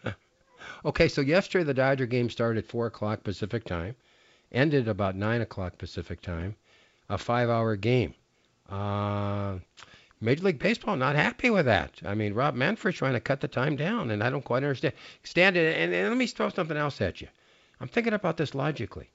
okay, 0.85 1.07
so 1.07 1.21
yesterday 1.21 1.63
the 1.63 1.73
Dodger 1.73 2.05
game 2.05 2.29
started 2.29 2.65
at 2.65 2.69
four 2.69 2.85
o'clock 2.87 3.23
Pacific 3.23 3.63
time, 3.63 3.95
ended 4.51 4.89
about 4.89 5.15
nine 5.15 5.39
o'clock 5.39 5.77
Pacific 5.77 6.19
time, 6.21 6.53
a 7.07 7.17
five-hour 7.17 7.77
game. 7.77 8.13
Uh, 8.69 9.59
Major 10.19 10.43
League 10.43 10.59
Baseball 10.59 10.97
not 10.97 11.15
happy 11.15 11.49
with 11.49 11.65
that. 11.67 11.93
I 12.05 12.13
mean, 12.13 12.33
Rob 12.33 12.55
Manfred's 12.55 12.97
trying 12.97 13.13
to 13.13 13.21
cut 13.21 13.39
the 13.39 13.47
time 13.47 13.77
down, 13.77 14.11
and 14.11 14.21
I 14.21 14.29
don't 14.29 14.43
quite 14.43 14.63
understand. 14.63 14.95
Stand 15.23 15.55
it, 15.55 15.77
and, 15.77 15.93
and 15.93 16.09
let 16.09 16.17
me 16.17 16.27
throw 16.27 16.49
something 16.49 16.75
else 16.75 16.99
at 16.99 17.21
you. 17.21 17.29
I'm 17.79 17.87
thinking 17.87 18.13
about 18.13 18.35
this 18.35 18.53
logically. 18.53 19.09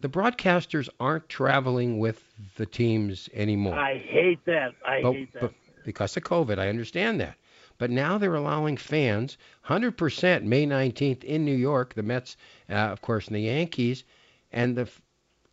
The 0.00 0.08
broadcasters 0.08 0.88
aren't 1.00 1.28
traveling 1.28 1.98
with 1.98 2.22
the 2.56 2.66
teams 2.66 3.28
anymore. 3.34 3.74
I 3.74 3.98
hate 3.98 4.44
that. 4.44 4.74
I 4.86 5.02
But- 5.02 5.12
hate 5.12 5.32
that. 5.32 5.52
because 5.84 6.16
of 6.16 6.22
COVID, 6.22 6.60
I 6.60 6.68
understand 6.68 7.20
that. 7.20 7.34
But 7.78 7.90
now 7.90 8.18
they're 8.18 8.34
allowing 8.34 8.76
fans 8.76 9.38
100% 9.66 10.42
May 10.44 10.66
19th 10.66 11.24
in 11.24 11.44
New 11.44 11.54
York, 11.54 11.94
the 11.94 12.02
Mets, 12.02 12.36
uh, 12.70 12.74
of 12.74 13.02
course, 13.02 13.26
and 13.26 13.36
the 13.36 13.40
Yankees, 13.40 14.04
and 14.52 14.76
the 14.76 14.88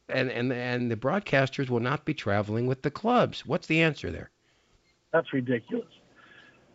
and 0.09 0.31
and 0.31 0.51
and 0.51 0.91
the 0.91 0.95
broadcasters 0.95 1.69
will 1.69 1.79
not 1.79 2.05
be 2.05 2.13
traveling 2.13 2.67
with 2.67 2.81
the 2.81 2.91
clubs. 2.91 3.45
What's 3.45 3.67
the 3.67 3.81
answer 3.81 4.11
there? 4.11 4.31
That's 5.13 5.31
ridiculous. 5.33 5.87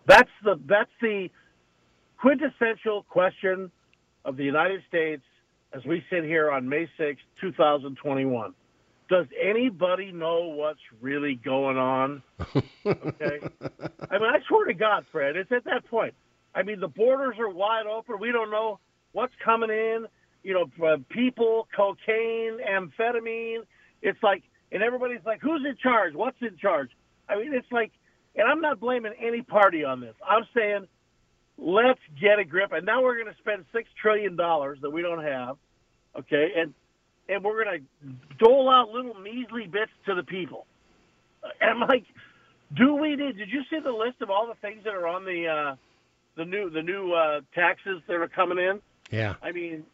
That's 0.06 0.30
the 0.42 0.60
that's 0.66 0.90
the 1.00 1.30
quintessential 2.18 3.04
question 3.08 3.70
of 4.24 4.36
the 4.36 4.44
United 4.44 4.82
States 4.88 5.22
as 5.72 5.84
we 5.84 6.02
sit 6.10 6.24
here 6.24 6.50
on 6.50 6.68
May 6.68 6.88
sixth, 6.96 7.24
2021. 7.40 8.54
Does 9.08 9.26
anybody 9.40 10.12
know 10.12 10.48
what's 10.48 10.80
really 11.00 11.34
going 11.34 11.76
on? 11.76 12.22
Okay. 12.86 13.38
I 14.10 14.18
mean, 14.18 14.30
I 14.30 14.38
swear 14.48 14.66
to 14.66 14.74
God, 14.74 15.04
Fred, 15.12 15.36
it's 15.36 15.52
at 15.52 15.64
that 15.64 15.86
point. 15.86 16.14
I 16.54 16.62
mean, 16.62 16.80
the 16.80 16.88
borders 16.88 17.36
are 17.38 17.48
wide 17.50 17.86
open. 17.86 18.16
We 18.20 18.32
don't 18.32 18.50
know 18.50 18.78
what's 19.12 19.34
coming 19.44 19.70
in. 19.70 20.06
You 20.42 20.54
know, 20.54 20.86
uh, 20.86 20.96
people, 21.10 21.68
cocaine, 21.74 22.58
amphetamine. 22.66 23.60
It's 24.02 24.22
like, 24.22 24.42
and 24.72 24.82
everybody's 24.82 25.24
like, 25.24 25.40
who's 25.40 25.64
in 25.66 25.76
charge? 25.82 26.14
What's 26.14 26.36
in 26.40 26.56
charge? 26.58 26.90
I 27.28 27.36
mean, 27.36 27.54
it's 27.54 27.70
like, 27.72 27.92
and 28.36 28.48
I'm 28.48 28.60
not 28.60 28.80
blaming 28.80 29.12
any 29.20 29.42
party 29.42 29.84
on 29.84 30.00
this. 30.00 30.14
I'm 30.26 30.44
saying, 30.54 30.86
let's 31.56 32.00
get 32.20 32.38
a 32.38 32.44
grip. 32.44 32.72
And 32.72 32.84
now 32.84 33.02
we're 33.02 33.14
going 33.14 33.32
to 33.32 33.38
spend 33.40 33.64
six 33.72 33.88
trillion 34.00 34.36
dollars 34.36 34.78
that 34.82 34.90
we 34.90 35.02
don't 35.02 35.22
have, 35.22 35.56
okay? 36.18 36.48
And 36.56 36.74
and 37.28 37.42
we're 37.42 37.64
going 37.64 37.80
to 37.80 38.08
dole 38.38 38.68
out 38.70 38.90
little 38.90 39.14
measly 39.14 39.66
bits 39.66 39.92
to 40.06 40.14
the 40.14 40.22
people. 40.22 40.66
And 41.60 41.70
I'm 41.70 41.80
like, 41.88 42.04
do 42.76 42.94
we 42.94 43.16
need? 43.16 43.36
Did 43.36 43.50
you 43.50 43.62
see 43.70 43.78
the 43.82 43.92
list 43.92 44.22
of 44.22 44.30
all 44.30 44.46
the 44.46 44.54
things 44.60 44.84
that 44.84 44.94
are 44.94 45.06
on 45.06 45.24
the 45.24 45.46
uh, 45.46 45.76
the 46.36 46.44
new 46.44 46.70
the 46.70 46.82
new 46.82 47.12
uh, 47.12 47.40
taxes 47.54 48.02
that 48.06 48.14
are 48.14 48.28
coming 48.28 48.58
in? 48.58 48.80
Yeah. 49.10 49.34
I 49.42 49.52
mean, 49.52 49.84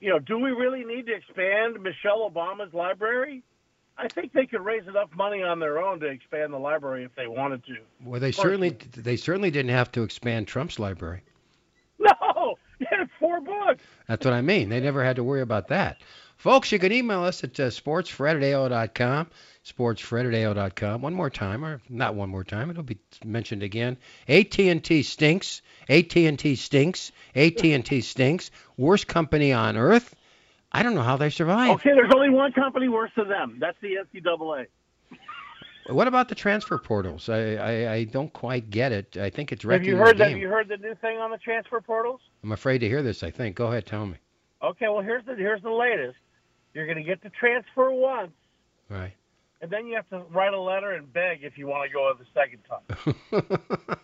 you 0.00 0.10
know, 0.10 0.18
do 0.18 0.38
we 0.38 0.50
really 0.50 0.84
need 0.84 1.06
to 1.06 1.14
expand 1.14 1.82
Michelle 1.82 2.30
Obama's 2.30 2.72
library? 2.74 3.42
I 3.98 4.08
think 4.08 4.32
they 4.34 4.44
could 4.44 4.60
raise 4.60 4.86
enough 4.86 5.08
money 5.16 5.42
on 5.42 5.58
their 5.58 5.78
own 5.78 6.00
to 6.00 6.06
expand 6.06 6.52
the 6.52 6.58
library 6.58 7.04
if 7.04 7.14
they 7.14 7.26
wanted 7.26 7.64
to. 7.64 7.76
Well, 8.04 8.20
they 8.20 8.32
certainly 8.32 8.76
they 8.94 9.16
certainly 9.16 9.50
didn't 9.50 9.70
have 9.70 9.90
to 9.92 10.02
expand 10.02 10.48
Trump's 10.48 10.78
library. 10.78 11.22
No, 11.98 12.56
he 12.78 12.84
had 12.90 13.08
four 13.18 13.40
books. 13.40 13.82
That's 14.06 14.26
what 14.26 14.34
I 14.34 14.42
mean. 14.42 14.68
They 14.68 14.80
never 14.80 15.02
had 15.02 15.16
to 15.16 15.24
worry 15.24 15.40
about 15.40 15.68
that. 15.68 16.02
Folks, 16.36 16.70
you 16.70 16.78
can 16.78 16.92
email 16.92 17.22
us 17.22 17.42
at 17.44 17.58
uh, 17.58 17.70
sportsfred 17.70 18.36
at 18.36 18.42
AOL.com, 18.42 19.28
sportsfred 19.64 20.26
at 20.26 20.34
AOL.com. 20.56 21.00
One 21.00 21.14
more 21.14 21.30
time, 21.30 21.64
or 21.64 21.80
not 21.88 22.14
one 22.14 22.28
more 22.28 22.44
time, 22.44 22.70
it'll 22.70 22.82
be 22.82 22.98
mentioned 23.24 23.62
again. 23.62 23.96
AT&T 24.28 25.02
stinks. 25.02 25.62
AT&T 25.88 26.56
stinks. 26.56 27.12
AT&T 27.34 28.00
stinks. 28.02 28.50
Worst 28.76 29.06
company 29.06 29.52
on 29.52 29.76
earth. 29.76 30.14
I 30.72 30.82
don't 30.82 30.94
know 30.94 31.02
how 31.02 31.16
they 31.16 31.30
survive. 31.30 31.70
Okay, 31.76 31.90
there's 31.94 32.12
only 32.14 32.28
one 32.28 32.52
company 32.52 32.88
worse 32.88 33.12
than 33.16 33.28
them. 33.28 33.56
That's 33.58 33.78
the 33.80 33.96
NCAA. 34.14 34.66
What 35.88 36.08
about 36.08 36.28
the 36.28 36.34
transfer 36.34 36.76
portals? 36.78 37.28
I, 37.28 37.54
I, 37.54 37.92
I 37.92 38.04
don't 38.04 38.32
quite 38.32 38.70
get 38.70 38.92
it. 38.92 39.16
I 39.16 39.30
think 39.30 39.52
it's 39.52 39.62
Have 39.62 39.86
you 39.86 39.96
heard 39.96 40.16
the 40.16 40.24
that? 40.24 40.28
game. 40.30 40.38
You 40.38 40.48
heard 40.48 40.68
the 40.68 40.76
new 40.76 40.94
thing 40.96 41.18
on 41.18 41.30
the 41.30 41.38
transfer 41.38 41.80
portals? 41.80 42.20
I'm 42.42 42.52
afraid 42.52 42.78
to 42.78 42.88
hear 42.88 43.02
this. 43.02 43.22
I 43.22 43.30
think. 43.30 43.56
Go 43.56 43.68
ahead, 43.68 43.86
tell 43.86 44.04
me. 44.04 44.16
Okay, 44.62 44.88
well 44.88 45.00
here's 45.00 45.24
the 45.24 45.34
here's 45.36 45.62
the 45.62 45.70
latest. 45.70 46.16
You're 46.76 46.84
going 46.84 46.98
to 46.98 47.02
get 47.02 47.22
to 47.22 47.30
transfer 47.30 47.90
once, 47.90 48.32
Right. 48.90 49.14
and 49.62 49.70
then 49.70 49.86
you 49.86 49.96
have 49.96 50.06
to 50.10 50.18
write 50.30 50.52
a 50.52 50.60
letter 50.60 50.90
and 50.90 51.10
beg 51.10 51.42
if 51.42 51.56
you 51.56 51.66
want 51.66 51.88
to 51.90 51.94
go 51.94 52.12
the 52.12 52.26
second 52.34 52.60
time. 52.68 53.98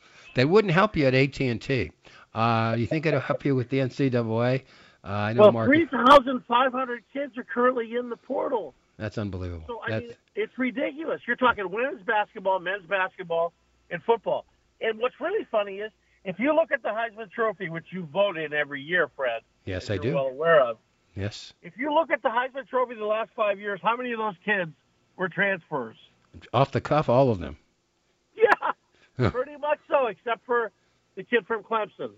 they 0.34 0.46
wouldn't 0.46 0.72
help 0.72 0.96
you 0.96 1.04
at 1.06 1.14
AT&T. 1.14 1.92
Uh, 2.34 2.74
you 2.78 2.86
think 2.86 3.04
it'll 3.04 3.20
help 3.20 3.44
you 3.44 3.54
with 3.54 3.68
the 3.68 3.80
NCAA? 3.80 4.62
Uh, 5.04 5.08
I 5.08 5.32
know 5.34 5.42
Well, 5.42 5.52
Mark. 5.52 5.68
3,500 5.68 7.04
kids 7.12 7.36
are 7.36 7.44
currently 7.44 7.94
in 7.94 8.08
the 8.08 8.16
portal. 8.16 8.74
That's 8.96 9.18
unbelievable. 9.18 9.64
So 9.66 9.80
I 9.86 9.90
That- 9.90 10.02
mean, 10.04 10.12
it's 10.36 10.56
ridiculous. 10.56 11.20
You're 11.26 11.36
talking 11.36 11.70
women's 11.70 12.02
basketball, 12.02 12.60
men's 12.60 12.86
basketball, 12.86 13.52
and 13.90 14.02
football. 14.04 14.46
And 14.80 14.98
what's 14.98 15.20
really 15.20 15.44
funny 15.50 15.80
is 15.80 15.92
if 16.24 16.38
you 16.38 16.54
look 16.54 16.72
at 16.72 16.82
the 16.82 16.88
Heisman 16.88 17.30
Trophy, 17.30 17.68
which 17.68 17.84
you 17.92 18.04
vote 18.06 18.38
in 18.38 18.54
every 18.54 18.80
year, 18.80 19.08
Fred, 19.14 19.42
yes, 19.66 19.90
I 19.90 19.98
do. 19.98 20.14
well 20.14 20.28
aware 20.28 20.62
of. 20.62 20.78
Yes. 21.16 21.52
If 21.62 21.72
you 21.76 21.92
look 21.92 22.10
at 22.10 22.22
the 22.22 22.28
Heisman 22.28 22.68
Trophy 22.68 22.94
the 22.94 23.04
last 23.04 23.30
five 23.34 23.58
years, 23.58 23.80
how 23.82 23.96
many 23.96 24.12
of 24.12 24.18
those 24.18 24.34
kids 24.44 24.70
were 25.16 25.28
transfers? 25.28 25.96
Off 26.52 26.70
the 26.72 26.80
cuff, 26.80 27.08
all 27.08 27.30
of 27.30 27.38
them. 27.40 27.56
Yeah, 29.18 29.30
pretty 29.30 29.56
much 29.56 29.78
so, 29.88 30.08
except 30.08 30.44
for 30.44 30.70
the 31.14 31.22
kid 31.22 31.46
from 31.46 31.62
Clemson. 31.62 32.10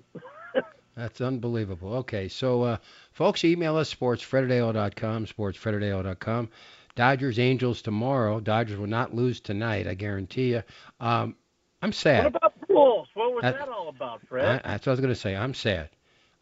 That's 0.96 1.20
unbelievable. 1.20 1.94
Okay, 1.98 2.26
so 2.26 2.62
uh, 2.62 2.76
folks, 3.12 3.44
email 3.44 3.76
us 3.76 3.94
sportsfrederdale.com, 3.94 5.26
sportsfrederdale.com. 5.26 6.48
Dodgers 6.96 7.38
Angels 7.38 7.82
tomorrow. 7.82 8.40
Dodgers 8.40 8.76
will 8.78 8.88
not 8.88 9.14
lose 9.14 9.38
tonight, 9.40 9.86
I 9.86 9.94
guarantee 9.94 10.50
you. 10.50 10.64
Um, 10.98 11.36
I'm 11.80 11.92
sad. 11.92 12.24
what 12.24 12.34
about 12.34 12.54
Bulls? 12.66 13.06
What 13.14 13.32
was 13.32 13.42
That- 13.42 13.58
that 13.60 13.68
all 13.68 13.88
about, 13.90 14.18
I, 14.24 14.26
Fred? 14.26 14.60
that's 14.64 14.84
what 14.86 14.90
I 14.90 14.94
was 14.94 15.00
going 15.00 15.14
to 15.14 15.20
say. 15.20 15.36
I'm 15.36 15.54
sad. 15.54 15.90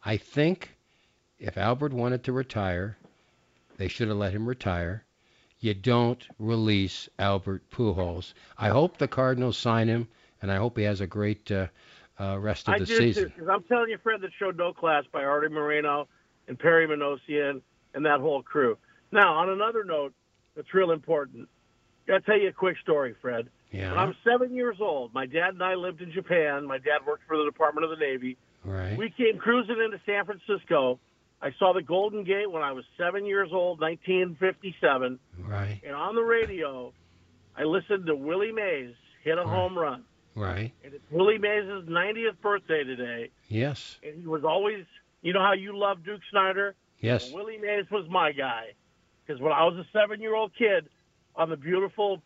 I 0.03 0.17
think 0.17 0.75
if 1.39 1.57
Albert 1.57 1.93
wanted 1.93 2.23
to 2.23 2.31
retire, 2.31 2.97
they 3.77 3.87
should 3.87 4.07
have 4.07 4.17
let 4.17 4.33
him 4.33 4.47
retire. 4.47 5.05
You 5.59 5.73
don't 5.73 6.23
release 6.37 7.09
Albert 7.17 7.69
Pujols. 7.71 8.33
I 8.57 8.69
hope 8.69 8.97
the 8.97 9.07
Cardinals 9.07 9.57
sign 9.57 9.87
him, 9.87 10.07
and 10.41 10.51
I 10.51 10.57
hope 10.57 10.77
he 10.77 10.83
has 10.83 11.01
a 11.01 11.07
great 11.07 11.51
uh, 11.51 11.67
uh, 12.19 12.37
rest 12.39 12.67
of 12.67 12.75
I 12.75 12.79
the 12.79 12.85
do 12.85 12.97
season. 12.97 13.33
too, 13.37 13.49
I'm 13.49 13.63
telling 13.63 13.89
you, 13.89 13.97
Fred, 14.01 14.21
that 14.21 14.31
showed 14.37 14.57
no 14.57 14.73
class 14.73 15.03
by 15.11 15.23
Arte 15.23 15.49
Moreno 15.51 16.07
and 16.47 16.57
Perry 16.59 16.87
Minasian 16.87 17.61
and 17.93 18.05
that 18.05 18.19
whole 18.19 18.43
crew. 18.43 18.77
Now, 19.11 19.33
on 19.35 19.49
another 19.49 19.83
note, 19.83 20.13
that's 20.55 20.73
real 20.73 20.91
important. 20.91 21.47
Got 22.07 22.19
to 22.19 22.21
tell 22.25 22.39
you 22.39 22.49
a 22.49 22.53
quick 22.53 22.77
story, 22.81 23.15
Fred. 23.21 23.49
When 23.71 23.81
I 23.83 23.87
Yeah. 23.93 24.05
was 24.05 24.15
seven 24.23 24.53
years 24.55 24.77
old, 24.79 25.13
my 25.13 25.25
dad 25.25 25.49
and 25.53 25.63
I 25.63 25.75
lived 25.75 26.01
in 26.01 26.11
Japan. 26.11 26.65
My 26.65 26.77
dad 26.77 26.99
worked 27.05 27.23
for 27.27 27.37
the 27.37 27.45
Department 27.45 27.83
of 27.83 27.89
the 27.91 27.97
Navy. 27.97 28.37
Right. 28.63 28.97
We 28.97 29.09
came 29.09 29.37
cruising 29.37 29.81
into 29.83 29.99
San 30.05 30.25
Francisco. 30.25 30.99
I 31.41 31.51
saw 31.59 31.73
the 31.73 31.83
Golden 31.83 32.23
Gate 32.23 32.49
when 32.51 32.63
I 32.63 32.71
was 32.71 32.83
seven 32.97 33.25
years 33.25 33.49
old, 33.53 33.79
1957. 33.79 35.19
Right. 35.39 35.79
And 35.85 35.95
on 35.95 36.15
the 36.15 36.21
radio, 36.23 36.93
I 37.55 37.63
listened 37.63 38.07
to 38.07 38.15
Willie 38.15 38.51
Mays 38.51 38.93
hit 39.23 39.37
a 39.37 39.41
Right. 39.41 39.47
home 39.47 39.77
run. 39.77 40.03
Right. 40.35 40.71
And 40.83 40.93
it's 40.93 41.03
Willie 41.11 41.37
Mays' 41.37 41.87
90th 41.87 42.39
birthday 42.41 42.83
today. 42.83 43.29
Yes. 43.49 43.99
And 44.03 44.21
he 44.21 44.27
was 44.27 44.43
always, 44.43 44.85
you 45.21 45.33
know 45.33 45.41
how 45.41 45.53
you 45.53 45.77
love 45.77 46.03
Duke 46.03 46.21
Snider? 46.31 46.75
Yes. 46.99 47.31
Well, 47.31 47.43
Willie 47.45 47.57
Mays 47.59 47.89
was 47.91 48.07
my 48.09 48.31
guy. 48.31 48.73
Because 49.25 49.41
when 49.41 49.51
I 49.51 49.63
was 49.65 49.75
a 49.77 49.85
seven 49.91 50.21
year 50.21 50.35
old 50.35 50.53
kid 50.55 50.87
on 51.35 51.49
the 51.49 51.57
beautiful 51.57 52.21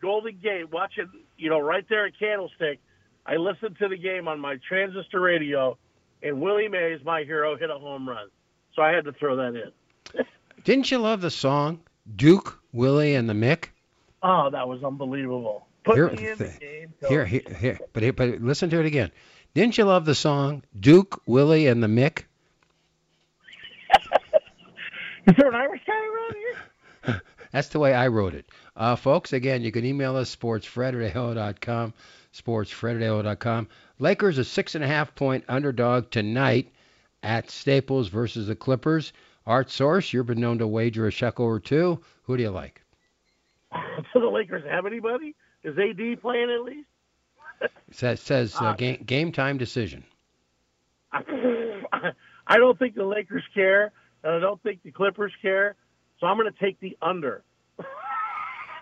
Golden 0.00 0.38
Gate, 0.42 0.70
watching, 0.70 1.08
you 1.36 1.48
know, 1.50 1.60
right 1.60 1.84
there 1.88 2.06
at 2.06 2.18
Candlestick, 2.18 2.78
I 3.24 3.36
listened 3.36 3.76
to 3.78 3.88
the 3.88 3.96
game 3.96 4.26
on 4.28 4.40
my 4.40 4.56
transistor 4.68 5.20
radio, 5.20 5.78
and 6.22 6.40
Willie 6.40 6.68
Mays, 6.68 7.00
my 7.04 7.22
hero, 7.22 7.56
hit 7.56 7.70
a 7.70 7.78
home 7.78 8.08
run. 8.08 8.28
So 8.74 8.82
I 8.82 8.90
had 8.92 9.04
to 9.04 9.12
throw 9.12 9.36
that 9.36 9.54
in. 9.54 10.24
Didn't 10.64 10.90
you 10.90 10.98
love 10.98 11.20
the 11.20 11.30
song 11.30 11.80
Duke, 12.16 12.60
Willie, 12.72 13.14
and 13.14 13.28
the 13.28 13.34
Mick? 13.34 13.66
Oh, 14.22 14.50
that 14.50 14.66
was 14.68 14.82
unbelievable. 14.84 15.66
Put 15.84 15.96
Here- 15.96 16.10
me 16.10 16.28
in 16.28 16.38
the 16.38 16.44
game. 16.60 16.92
Coach. 17.00 17.10
Here, 17.10 17.24
here, 17.26 17.42
here. 17.58 17.78
But 17.92 18.02
here, 18.02 18.12
but 18.12 18.40
listen 18.40 18.70
to 18.70 18.78
it 18.80 18.86
again. 18.86 19.10
Didn't 19.54 19.76
you 19.76 19.84
love 19.84 20.04
the 20.04 20.14
song 20.14 20.62
Duke, 20.78 21.20
Willie, 21.26 21.66
and 21.66 21.82
the 21.82 21.88
Mick? 21.88 22.24
Is 25.26 25.34
there 25.36 25.48
an 25.48 25.54
Irish 25.54 25.82
guy 25.86 25.92
around 25.92 26.34
here? 26.34 27.22
That's 27.52 27.68
the 27.68 27.78
way 27.78 27.92
I 27.94 28.08
wrote 28.08 28.34
it. 28.34 28.46
Uh, 28.76 28.96
folks, 28.96 29.32
again, 29.32 29.62
you 29.62 29.70
can 29.70 29.84
email 29.84 30.16
us 30.16 30.34
sportsfred@aol.com, 30.34 31.92
sportsfred@aol.com. 32.34 33.68
Lakers 33.98 34.38
a 34.38 34.44
six 34.44 34.74
and 34.74 34.82
a 34.82 34.86
half 34.86 35.14
point 35.14 35.44
underdog 35.48 36.10
tonight 36.10 36.72
at 37.22 37.50
Staples 37.50 38.08
versus 38.08 38.46
the 38.46 38.56
Clippers. 38.56 39.12
Art 39.46 39.70
Source, 39.70 40.12
you've 40.12 40.26
been 40.26 40.40
known 40.40 40.58
to 40.58 40.66
wager 40.66 41.06
a 41.06 41.10
shekel 41.10 41.44
or 41.44 41.58
two. 41.60 42.00
Who 42.24 42.36
do 42.36 42.42
you 42.42 42.50
like? 42.50 42.82
Do 44.12 44.20
the 44.20 44.26
Lakers 44.28 44.64
have 44.68 44.86
anybody? 44.86 45.34
Is 45.64 45.76
AD 45.78 46.20
playing 46.20 46.50
at 46.50 46.62
least? 46.64 46.88
Says 47.92 48.20
says 48.20 48.54
uh, 48.56 48.64
Ah. 48.64 48.72
game 48.74 49.02
game 49.06 49.32
time 49.32 49.56
decision. 49.58 50.04
I 51.12 52.56
don't 52.56 52.78
think 52.78 52.94
the 52.96 53.04
Lakers 53.04 53.44
care, 53.54 53.92
and 54.24 54.34
I 54.34 54.40
don't 54.40 54.60
think 54.62 54.82
the 54.82 54.90
Clippers 54.90 55.32
care. 55.40 55.76
So 56.18 56.26
I'm 56.26 56.36
going 56.36 56.52
to 56.52 56.58
take 56.58 56.80
the 56.80 56.96
under. 57.02 57.42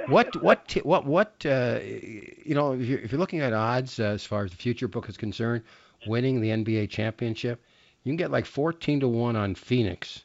What 0.06 0.42
what 0.42 0.66
t- 0.66 0.80
what 0.80 1.04
what 1.04 1.44
uh, 1.44 1.78
you 1.82 2.54
know 2.54 2.72
if 2.72 2.86
you're, 2.86 2.98
if 3.00 3.12
you're 3.12 3.18
looking 3.18 3.40
at 3.40 3.52
odds 3.52 4.00
uh, 4.00 4.04
as 4.04 4.24
far 4.24 4.44
as 4.44 4.50
the 4.50 4.56
future 4.56 4.88
book 4.88 5.08
is 5.10 5.18
concerned, 5.18 5.62
winning 6.06 6.40
the 6.40 6.48
NBA 6.48 6.88
championship, 6.88 7.62
you 8.04 8.10
can 8.10 8.16
get 8.16 8.30
like 8.30 8.46
14 8.46 9.00
to 9.00 9.08
one 9.08 9.36
on 9.36 9.54
Phoenix. 9.54 10.24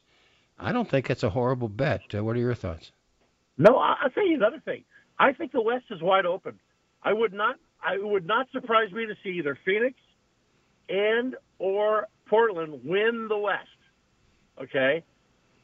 I 0.58 0.72
don't 0.72 0.90
think 0.90 1.08
that's 1.08 1.24
a 1.24 1.30
horrible 1.30 1.68
bet. 1.68 2.02
Uh, 2.14 2.24
what 2.24 2.36
are 2.36 2.40
your 2.40 2.56
thoughts? 2.56 2.92
No, 3.58 3.78
I'll 3.78 4.10
tell 4.10 4.28
you 4.28 4.36
another 4.36 4.62
thing. 4.64 4.84
I 5.20 5.34
think 5.34 5.52
the 5.52 5.62
West 5.62 5.86
is 5.92 6.02
wide 6.02 6.26
open. 6.26 6.60
I 7.04 7.14
would 7.14 7.34
not. 7.34 7.56
I 7.82 7.98
would 7.98 8.26
not 8.26 8.48
surprise 8.52 8.92
me 8.92 9.06
to 9.06 9.14
see 9.24 9.38
either 9.38 9.58
Phoenix 9.66 9.96
and 10.90 11.36
or 11.60 12.08
Portland 12.28 12.82
win 12.84 13.28
the 13.30 13.38
West. 13.38 13.68
Okay, 14.62 15.04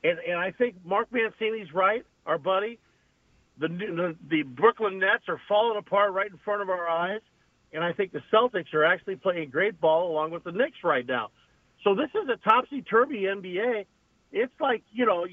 and 0.04 0.20
and 0.20 0.38
I 0.38 0.52
think 0.52 0.76
Mark 0.86 1.12
Mancini's 1.12 1.74
right, 1.74 2.06
our 2.26 2.38
buddy. 2.38 2.80
The 3.58 3.68
the, 3.68 4.16
the 4.30 4.44
Brooklyn 4.44 5.00
Nets 5.00 5.24
are 5.28 5.42
falling 5.48 5.78
apart 5.78 6.14
right 6.14 6.30
in 6.30 6.38
front 6.46 6.62
of 6.62 6.70
our 6.70 6.88
eyes, 6.88 7.22
and 7.74 7.84
I 7.84 7.94
think 7.94 8.12
the 8.12 8.22
Celtics 8.32 8.74
are 8.74 8.86
actually 8.86 9.16
playing 9.16 9.50
great 9.50 9.80
ball 9.82 10.12
along 10.12 10.32
with 10.32 10.44
the 10.44 10.52
Knicks 10.52 10.78
right 10.84 11.06
now. 11.06 11.30
So 11.84 11.96
this 11.96 12.10
is 12.16 12.30
a 12.30 12.38
topsy 12.38 12.82
turvy 12.82 13.22
NBA. 13.24 13.86
It's 14.32 14.54
like 14.60 14.84
you 14.92 15.06
know 15.06 15.26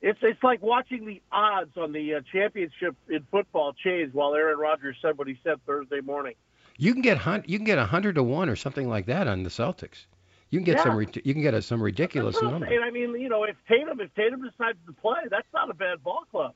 it's 0.00 0.18
it's 0.22 0.42
like 0.42 0.62
watching 0.62 1.06
the 1.06 1.20
odds 1.32 1.76
on 1.76 1.92
the 1.92 2.14
uh, 2.14 2.20
championship 2.32 2.94
in 3.08 3.26
football 3.30 3.72
change 3.72 4.14
while 4.14 4.34
Aaron 4.34 4.58
Rodgers 4.58 4.96
said 5.02 5.18
what 5.18 5.26
he 5.26 5.38
said 5.42 5.56
Thursday 5.66 6.00
morning. 6.00 6.34
You 6.76 6.92
can 6.92 7.02
get 7.02 7.18
hun- 7.18 7.44
you 7.46 7.58
can 7.58 7.64
get 7.64 7.78
a 7.78 7.84
hundred 7.86 8.14
to 8.14 8.22
one 8.22 8.48
or 8.48 8.54
something 8.56 8.88
like 8.88 9.06
that 9.06 9.26
on 9.26 9.42
the 9.42 9.50
Celtics. 9.50 10.06
You 10.50 10.60
can 10.60 10.64
get 10.64 10.76
Yeah. 10.76 10.84
some 10.84 10.96
ri- 10.96 11.08
you 11.24 11.34
can 11.34 11.42
get 11.42 11.54
a, 11.54 11.60
some 11.60 11.82
ridiculous 11.82 12.36
That's 12.36 12.42
what 12.44 12.54
I'm 12.54 12.60
number. 12.60 12.68
saying. 12.68 12.82
I 12.84 12.90
mean, 12.90 13.20
you 13.20 13.28
know, 13.28 13.42
if 13.44 13.56
Tatum 13.68 14.00
if 14.00 14.14
Tatum 14.14 14.42
decides 14.42 14.78
to 14.86 14.92
play, 14.92 15.18
that's 15.28 15.48
not 15.52 15.68
a 15.70 15.74
bad 15.74 16.02
ball 16.04 16.22
club. 16.30 16.54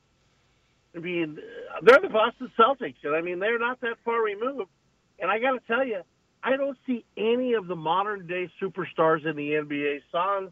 I 0.95 1.01
mean, 1.01 1.39
they're 1.83 2.01
the 2.01 2.09
Boston 2.11 2.51
Celtics, 2.59 2.97
and 3.03 3.17
I 3.17 3.23
mean 3.23 3.41
they're 3.41 3.59
not 3.59 3.81
that 3.81 3.97
far 4.05 4.23
removed. 4.23 4.71
And 5.19 5.31
I 5.31 5.41
got 5.41 5.53
to 5.53 5.61
tell 5.67 5.85
you, 5.85 6.03
I 6.43 6.57
don't 6.57 6.77
see 6.87 7.05
any 7.17 7.55
of 7.55 7.67
the 7.69 7.77
modern 7.77 8.27
day 8.27 8.51
superstars 8.61 9.27
in 9.27 9.37
the 9.37 9.51
NBA. 9.53 10.01
Sans, 10.11 10.51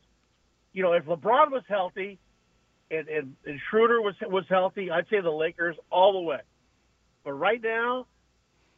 you 0.72 0.82
know, 0.82 0.92
if 0.92 1.04
LeBron 1.04 1.50
was 1.50 1.62
healthy, 1.68 2.18
and, 2.90 3.08
and, 3.08 3.36
and 3.44 3.60
Schroeder 3.68 4.00
was 4.00 4.14
was 4.22 4.44
healthy, 4.48 4.90
I'd 4.90 5.06
say 5.10 5.20
the 5.20 5.30
Lakers 5.30 5.76
all 5.90 6.12
the 6.12 6.20
way. 6.20 6.40
But 7.24 7.32
right 7.32 7.62
now, 7.62 8.06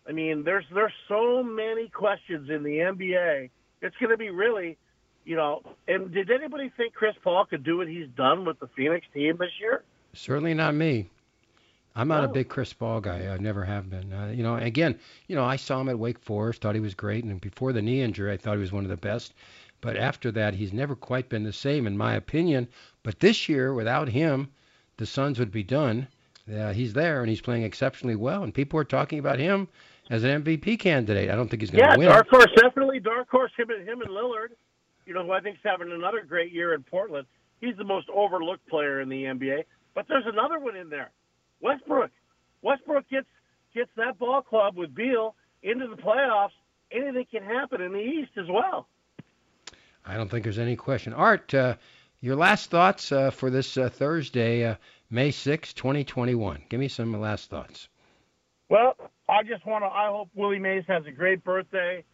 I 0.08 0.12
mean, 0.12 0.44
there's 0.44 0.64
there's 0.74 0.92
so 1.08 1.42
many 1.42 1.88
questions 1.88 2.50
in 2.50 2.62
the 2.62 2.78
NBA. 2.78 3.50
It's 3.82 3.96
going 3.96 4.10
to 4.10 4.16
be 4.16 4.30
really, 4.30 4.78
you 5.24 5.36
know. 5.36 5.62
And 5.88 6.12
did 6.12 6.30
anybody 6.30 6.72
think 6.76 6.94
Chris 6.94 7.14
Paul 7.22 7.44
could 7.46 7.64
do 7.64 7.78
what 7.78 7.88
he's 7.88 8.08
done 8.16 8.44
with 8.44 8.58
the 8.58 8.68
Phoenix 8.76 9.06
team 9.14 9.36
this 9.38 9.52
year? 9.60 9.82
Certainly 10.14 10.54
not 10.54 10.74
me. 10.74 11.10
I'm 11.94 12.08
not 12.08 12.24
a 12.24 12.28
big 12.28 12.48
Chris 12.48 12.72
Paul 12.72 13.00
guy. 13.00 13.26
I 13.26 13.36
never 13.38 13.64
have 13.64 13.90
been. 13.90 14.12
Uh, 14.12 14.32
you 14.34 14.42
know, 14.42 14.56
again, 14.56 14.98
you 15.26 15.36
know, 15.36 15.44
I 15.44 15.56
saw 15.56 15.80
him 15.80 15.88
at 15.88 15.98
Wake 15.98 16.18
Forest, 16.18 16.62
thought 16.62 16.74
he 16.74 16.80
was 16.80 16.94
great, 16.94 17.24
and 17.24 17.40
before 17.40 17.72
the 17.72 17.82
knee 17.82 18.00
injury, 18.00 18.32
I 18.32 18.36
thought 18.36 18.54
he 18.54 18.60
was 18.60 18.72
one 18.72 18.84
of 18.84 18.90
the 18.90 18.96
best. 18.96 19.34
But 19.80 19.96
after 19.96 20.30
that, 20.32 20.54
he's 20.54 20.72
never 20.72 20.94
quite 20.94 21.28
been 21.28 21.42
the 21.42 21.52
same, 21.52 21.86
in 21.86 21.96
my 21.96 22.14
opinion. 22.14 22.68
But 23.02 23.20
this 23.20 23.48
year, 23.48 23.74
without 23.74 24.08
him, 24.08 24.50
the 24.96 25.06
Suns 25.06 25.38
would 25.38 25.50
be 25.50 25.64
done. 25.64 26.06
Uh, 26.52 26.72
he's 26.72 26.92
there, 26.92 27.20
and 27.20 27.28
he's 27.28 27.40
playing 27.40 27.64
exceptionally 27.64 28.16
well, 28.16 28.42
and 28.42 28.54
people 28.54 28.78
are 28.78 28.84
talking 28.84 29.18
about 29.18 29.38
him 29.38 29.68
as 30.08 30.24
an 30.24 30.42
MVP 30.42 30.78
candidate. 30.78 31.30
I 31.30 31.34
don't 31.34 31.48
think 31.48 31.62
he's 31.62 31.70
going 31.70 31.82
to 31.84 31.90
Yeah, 31.90 31.96
win. 31.96 32.06
Yeah, 32.08 32.14
dark 32.14 32.28
horse, 32.30 32.50
definitely 32.56 33.00
dark 33.00 33.28
horse. 33.28 33.52
Him 33.56 33.70
and 33.70 33.86
him 33.86 34.00
and 34.00 34.10
Lillard, 34.10 34.48
you 35.06 35.14
know, 35.14 35.24
who 35.24 35.32
I 35.32 35.40
think's 35.40 35.60
having 35.64 35.90
another 35.92 36.22
great 36.22 36.52
year 36.52 36.74
in 36.74 36.82
Portland. 36.84 37.26
He's 37.60 37.76
the 37.76 37.84
most 37.84 38.08
overlooked 38.08 38.66
player 38.68 39.00
in 39.00 39.08
the 39.08 39.24
NBA. 39.24 39.64
But 39.94 40.06
there's 40.08 40.26
another 40.26 40.58
one 40.58 40.76
in 40.76 40.88
there, 40.90 41.10
Westbrook. 41.62 42.10
Westbrook 42.60 43.08
gets 43.08 43.26
gets 43.74 43.90
that 43.96 44.18
ball 44.18 44.42
club 44.42 44.76
with 44.76 44.94
Beal 44.94 45.34
into 45.62 45.86
the 45.86 45.96
playoffs. 45.96 46.50
Anything 46.90 47.26
can 47.30 47.42
happen 47.42 47.80
in 47.80 47.92
the 47.92 48.00
East 48.00 48.32
as 48.36 48.46
well. 48.50 48.86
I 50.04 50.16
don't 50.16 50.30
think 50.30 50.44
there's 50.44 50.58
any 50.58 50.76
question. 50.76 51.14
Art, 51.14 51.54
uh, 51.54 51.76
your 52.20 52.36
last 52.36 52.70
thoughts 52.70 53.12
uh, 53.12 53.30
for 53.30 53.50
this 53.50 53.76
uh, 53.78 53.88
Thursday, 53.88 54.64
uh, 54.66 54.74
May 55.10 55.30
6, 55.30 55.72
2021. 55.72 56.64
Give 56.68 56.80
me 56.80 56.88
some 56.88 57.18
last 57.18 57.48
thoughts. 57.48 57.88
Well, 58.68 58.96
I 59.28 59.42
just 59.42 59.64
want 59.64 59.84
to. 59.84 59.88
I 59.88 60.08
hope 60.08 60.28
Willie 60.34 60.58
Mays 60.58 60.84
has 60.88 61.04
a 61.06 61.10
great 61.10 61.44
birthday. 61.44 62.04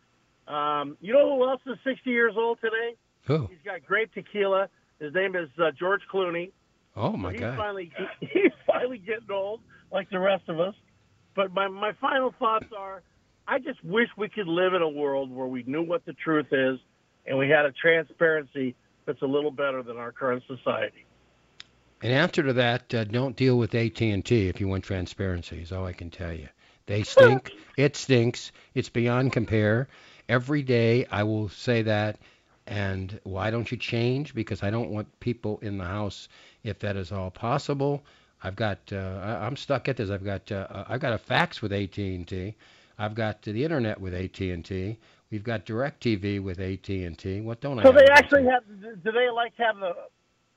Um, 0.47 0.97
you 1.01 1.13
know 1.13 1.37
who 1.37 1.49
else 1.49 1.61
is 1.67 1.77
60 1.85 2.11
years 2.11 2.35
old 2.37 2.59
today? 2.61 2.97
Who? 3.25 3.47
He's 3.47 3.59
got 3.65 3.85
great 3.85 4.13
tequila. 4.13 4.69
His 4.99 5.15
name 5.15 5.37
is 5.37 5.49
uh, 5.59 5.71
George 5.79 6.03
Clooney. 6.13 6.51
Oh 6.99 7.17
my 7.17 7.33
he's 7.33 7.41
God. 7.41 7.57
finally 7.57 7.93
he's 8.21 8.53
finally 8.67 8.99
getting 8.99 9.31
old, 9.31 9.61
like 9.93 10.11
the 10.11 10.19
rest 10.19 10.49
of 10.49 10.59
us. 10.59 10.75
But 11.37 11.55
my 11.55 11.69
my 11.69 11.93
final 12.01 12.35
thoughts 12.39 12.67
are, 12.77 13.03
I 13.47 13.59
just 13.61 13.83
wish 13.85 14.09
we 14.17 14.29
could 14.29 14.49
live 14.49 14.75
in 14.75 14.83
a 14.83 14.89
world 14.89 15.31
where 15.31 15.47
we 15.47 15.63
knew 15.63 15.83
what 15.83 16.05
the 16.05 16.13
truth 16.13 16.49
is, 16.51 16.79
and 17.27 17.39
we 17.39 17.49
had 17.49 17.65
a 17.65 17.73
transparency 17.73 18.75
that's 19.07 19.23
a 19.23 19.27
little 19.27 19.53
better 19.53 19.83
than 19.83 19.97
our 19.97 20.11
current 20.11 20.43
society. 20.49 21.07
In 22.03 22.11
answer 22.11 22.43
to 22.43 22.53
that, 22.55 22.95
uh, 22.95 23.05
don't 23.05 23.35
deal 23.35 23.59
with 23.59 23.75
AT&T 23.75 24.49
if 24.49 24.61
you 24.61 24.69
want 24.69 24.85
transparency. 24.85 25.63
Is 25.63 25.73
all 25.73 25.87
I 25.87 25.93
can 25.93 26.11
tell 26.11 26.33
you. 26.33 26.49
They 26.87 27.03
stink. 27.03 27.51
it 27.77 27.97
stinks. 27.97 28.53
It's 28.75 28.89
beyond 28.89 29.33
compare. 29.33 29.89
Every 30.29 30.63
day 30.63 31.07
I 31.11 31.23
will 31.23 31.49
say 31.49 31.83
that. 31.83 32.19
And 32.69 33.19
why 33.25 33.51
don't 33.51 33.71
you 33.73 33.79
change? 33.79 34.35
Because 34.35 34.63
I 34.63 34.69
don't 34.69 34.91
want 34.91 35.09
people 35.21 35.59
in 35.63 35.79
the 35.79 35.85
house 35.85 36.29
if 36.65 36.79
that 36.81 36.97
is 36.97 37.13
all 37.13 37.31
possible. 37.31 38.05
I've 38.43 38.57
got 38.57 38.79
uh, 38.93 39.21
I, 39.23 39.47
I'm 39.47 39.57
stuck 39.57 39.89
at 39.89 39.97
this. 39.97 40.11
I've 40.11 40.25
got 40.25 40.53
uh, 40.53 40.85
I've 40.87 41.01
got 41.01 41.15
a 41.15 41.19
fax 41.19 41.63
with 41.63 41.73
AT&T. 41.73 42.55
I've 42.99 43.15
got 43.15 43.41
the 43.43 43.65
internet 43.65 43.99
with 43.99 44.13
AT&T. 44.13 44.99
We've 45.31 45.45
got 45.45 45.65
DirecTV 45.65 46.43
with 46.43 46.61
AT&T. 46.61 47.41
What 47.41 47.61
don't 47.63 47.79
I? 47.79 47.85
So 47.85 47.93
they 47.93 48.07
actually 48.07 48.45
have. 48.45 48.65
Do 49.03 49.13
they 49.13 49.31
like 49.31 49.55
have 49.57 49.79
a 49.79 49.95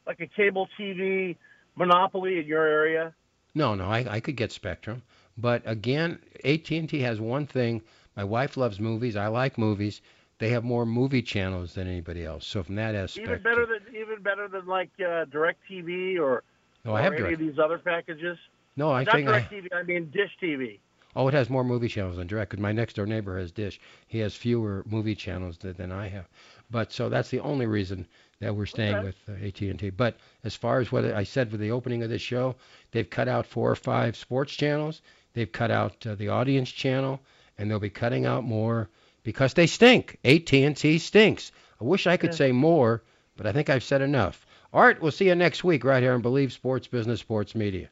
like 0.06 0.20
a 0.20 0.28
cable 0.28 0.68
TV 0.78 1.38
monopoly 1.76 2.40
in 2.40 2.46
your 2.46 2.66
area? 2.66 3.14
No, 3.56 3.74
no, 3.74 3.86
I, 3.86 4.06
I 4.16 4.20
could 4.20 4.36
get 4.36 4.52
Spectrum, 4.52 5.02
but 5.38 5.62
again, 5.66 6.20
AT&T 6.44 7.00
has 7.00 7.20
one 7.20 7.48
thing. 7.48 7.82
My 8.16 8.24
wife 8.24 8.58
loves 8.58 8.80
movies. 8.80 9.16
I 9.16 9.28
like 9.28 9.58
movies. 9.58 10.02
They 10.42 10.50
have 10.50 10.64
more 10.64 10.88
movie 10.88 11.22
channels 11.22 11.76
than 11.76 11.88
anybody 11.88 12.26
else. 12.26 12.48
So 12.48 12.64
from 12.64 12.74
that 12.76 12.96
aspect, 12.96 13.28
Even 13.28 13.44
better 13.44 13.66
than 13.68 13.96
even 13.96 14.22
better 14.24 14.48
than 14.48 14.66
like 14.66 14.90
uh, 15.00 15.26
DirecTV 15.26 16.20
or, 16.20 16.44
no, 16.84 16.94
or 16.94 16.98
I 16.98 17.02
have 17.04 17.14
any 17.14 17.22
direct. 17.22 17.34
of 17.34 17.40
these 17.40 17.60
other 17.60 17.78
packages. 17.78 18.40
No, 18.76 18.90
I 18.92 19.06
Not 19.06 19.16
think 19.16 19.30
I, 19.30 19.42
DirecTV. 19.42 19.68
I 19.72 19.84
mean 19.84 20.10
Dish 20.10 20.32
TV. 20.42 20.80
oh, 21.16 21.28
it 21.28 21.36
has 21.36 21.50
more 21.50 21.64
movie 21.64 21.88
channels 21.90 22.18
than 22.18 22.26
direct. 22.26 22.50
'cause 22.52 22.60
my 22.60 22.72
next 22.72 22.96
door 22.96 23.06
neighbor 23.06 23.38
has 23.38 23.52
Dish. 23.52 23.80
He 24.08 24.18
has 24.20 24.36
fewer 24.36 24.84
movie 24.88 25.14
channels 25.14 25.60
than, 25.60 25.74
than 25.74 25.92
I 25.92 26.08
have. 26.08 26.28
But 26.72 26.92
so 26.92 27.08
that's 27.08 27.30
the 27.30 27.42
only 27.42 27.68
reason 27.68 28.08
that 28.40 28.56
we're 28.56 28.66
staying 28.66 28.98
Okay. 28.98 29.06
with 29.06 29.18
uh, 29.30 29.46
AT&T. 29.46 29.92
But 29.92 30.18
as 30.44 30.56
far 30.56 30.80
as 30.80 30.92
what 30.92 31.06
I 31.06 31.24
said 31.24 31.52
with 31.52 31.62
the 31.62 31.70
opening 31.70 32.02
of 32.02 32.10
this 32.10 32.22
show, 32.24 32.56
they've 32.90 33.08
cut 33.10 33.28
out 33.28 33.46
four 33.46 33.70
or 33.70 33.76
five 33.76 34.16
sports 34.16 34.56
channels. 34.56 35.04
They've 35.34 35.52
cut 35.52 35.70
out 35.70 36.04
uh, 36.08 36.16
the 36.16 36.30
audience 36.30 36.72
channel, 36.72 37.20
and 37.60 37.70
they'll 37.70 37.80
be 37.80 37.92
cutting 37.92 38.26
out 38.26 38.44
more 38.44 38.90
because 39.24 39.54
they 39.54 39.68
stink. 39.68 40.18
AT&T 40.24 40.98
stinks. 41.00 41.52
I 41.80 41.84
wish 41.84 42.08
I 42.08 42.18
could 42.18 42.32
Yeah. 42.32 42.36
say 42.38 42.52
more, 42.52 43.04
but 43.38 43.46
I 43.48 43.52
think 43.52 43.70
I've 43.70 43.84
said 43.84 44.02
enough. 44.02 44.46
Art, 44.74 45.02
we'll 45.02 45.12
see 45.12 45.28
you 45.28 45.36
next 45.36 45.64
week 45.64 45.84
right 45.84 46.02
here 46.02 46.14
on 46.14 46.22
Bleav 46.22 46.52
Sports 46.52 46.88
Business 46.88 47.20
Sports 47.20 47.56
Media. 47.56 47.90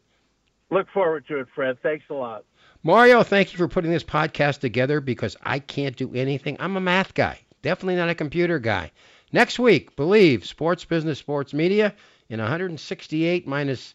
Look 0.72 0.90
forward 0.92 1.28
to 1.28 1.40
it, 1.40 1.48
Fred. 1.54 1.78
Thanks 1.82 2.06
a 2.10 2.14
lot. 2.14 2.46
Mario, 2.84 3.24
thank 3.24 3.52
you 3.52 3.58
for 3.58 3.68
putting 3.68 3.92
this 3.92 4.04
podcast 4.04 4.60
together 4.60 5.02
because 5.02 5.36
I 5.44 5.60
can't 5.60 5.96
do 5.98 6.14
anything. 6.14 6.56
I'm 6.60 6.78
a 6.78 6.82
math 6.82 7.14
guy, 7.14 7.40
definitely 7.62 7.96
not 7.96 8.10
a 8.10 8.16
computer 8.16 8.60
guy. 8.60 8.92
Next 9.34 9.60
week, 9.60 9.96
Bleav 9.96 10.46
sports 10.46 10.86
business, 10.86 11.20
sports 11.20 11.54
media 11.54 11.94
in 12.30 12.40
168 12.40 13.46
minus, 13.48 13.94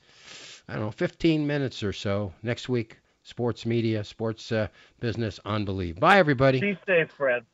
I 0.69 0.75
don't 0.75 0.83
know, 0.83 0.91
15 0.91 1.47
minutes 1.47 1.83
or 1.83 1.93
so. 1.93 2.35
Next 2.43 2.69
week, 2.69 2.99
sports 3.25 3.67
media, 3.67 4.05
sports 4.05 4.53
uh, 4.53 4.69
business 5.01 5.41
on 5.45 5.67
Bleav. 5.67 5.99
Bye, 5.99 6.19
everybody. 6.19 6.61
Be 6.61 6.79
safe, 6.87 7.11
Fred. 7.11 7.45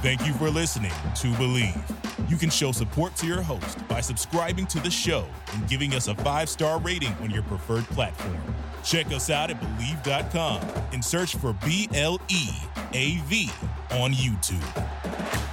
Thank 0.00 0.26
you 0.26 0.32
for 0.34 0.48
listening 0.48 0.92
to 1.16 1.26
Bleav. 1.32 2.30
You 2.30 2.36
can 2.36 2.50
show 2.50 2.72
support 2.72 3.16
to 3.16 3.26
your 3.26 3.42
host 3.42 3.86
by 3.88 4.00
subscribing 4.00 4.66
to 4.68 4.80
the 4.80 4.90
show 4.90 5.26
and 5.54 5.68
giving 5.68 5.94
us 5.94 6.08
a 6.08 6.14
five 6.16 6.48
star 6.48 6.80
rating 6.80 7.12
on 7.20 7.30
your 7.30 7.42
preferred 7.42 7.84
platform. 7.86 8.38
Check 8.84 9.06
us 9.08 9.28
out 9.28 9.50
at 9.50 9.60
Bleav.com 9.60 10.62
and 10.92 11.04
search 11.04 11.34
for 11.36 11.52
B 11.64 11.88
L 11.94 12.20
E 12.28 12.48
A 12.92 13.16
V 13.26 13.50
on 13.90 14.12
YouTube. 14.12 15.47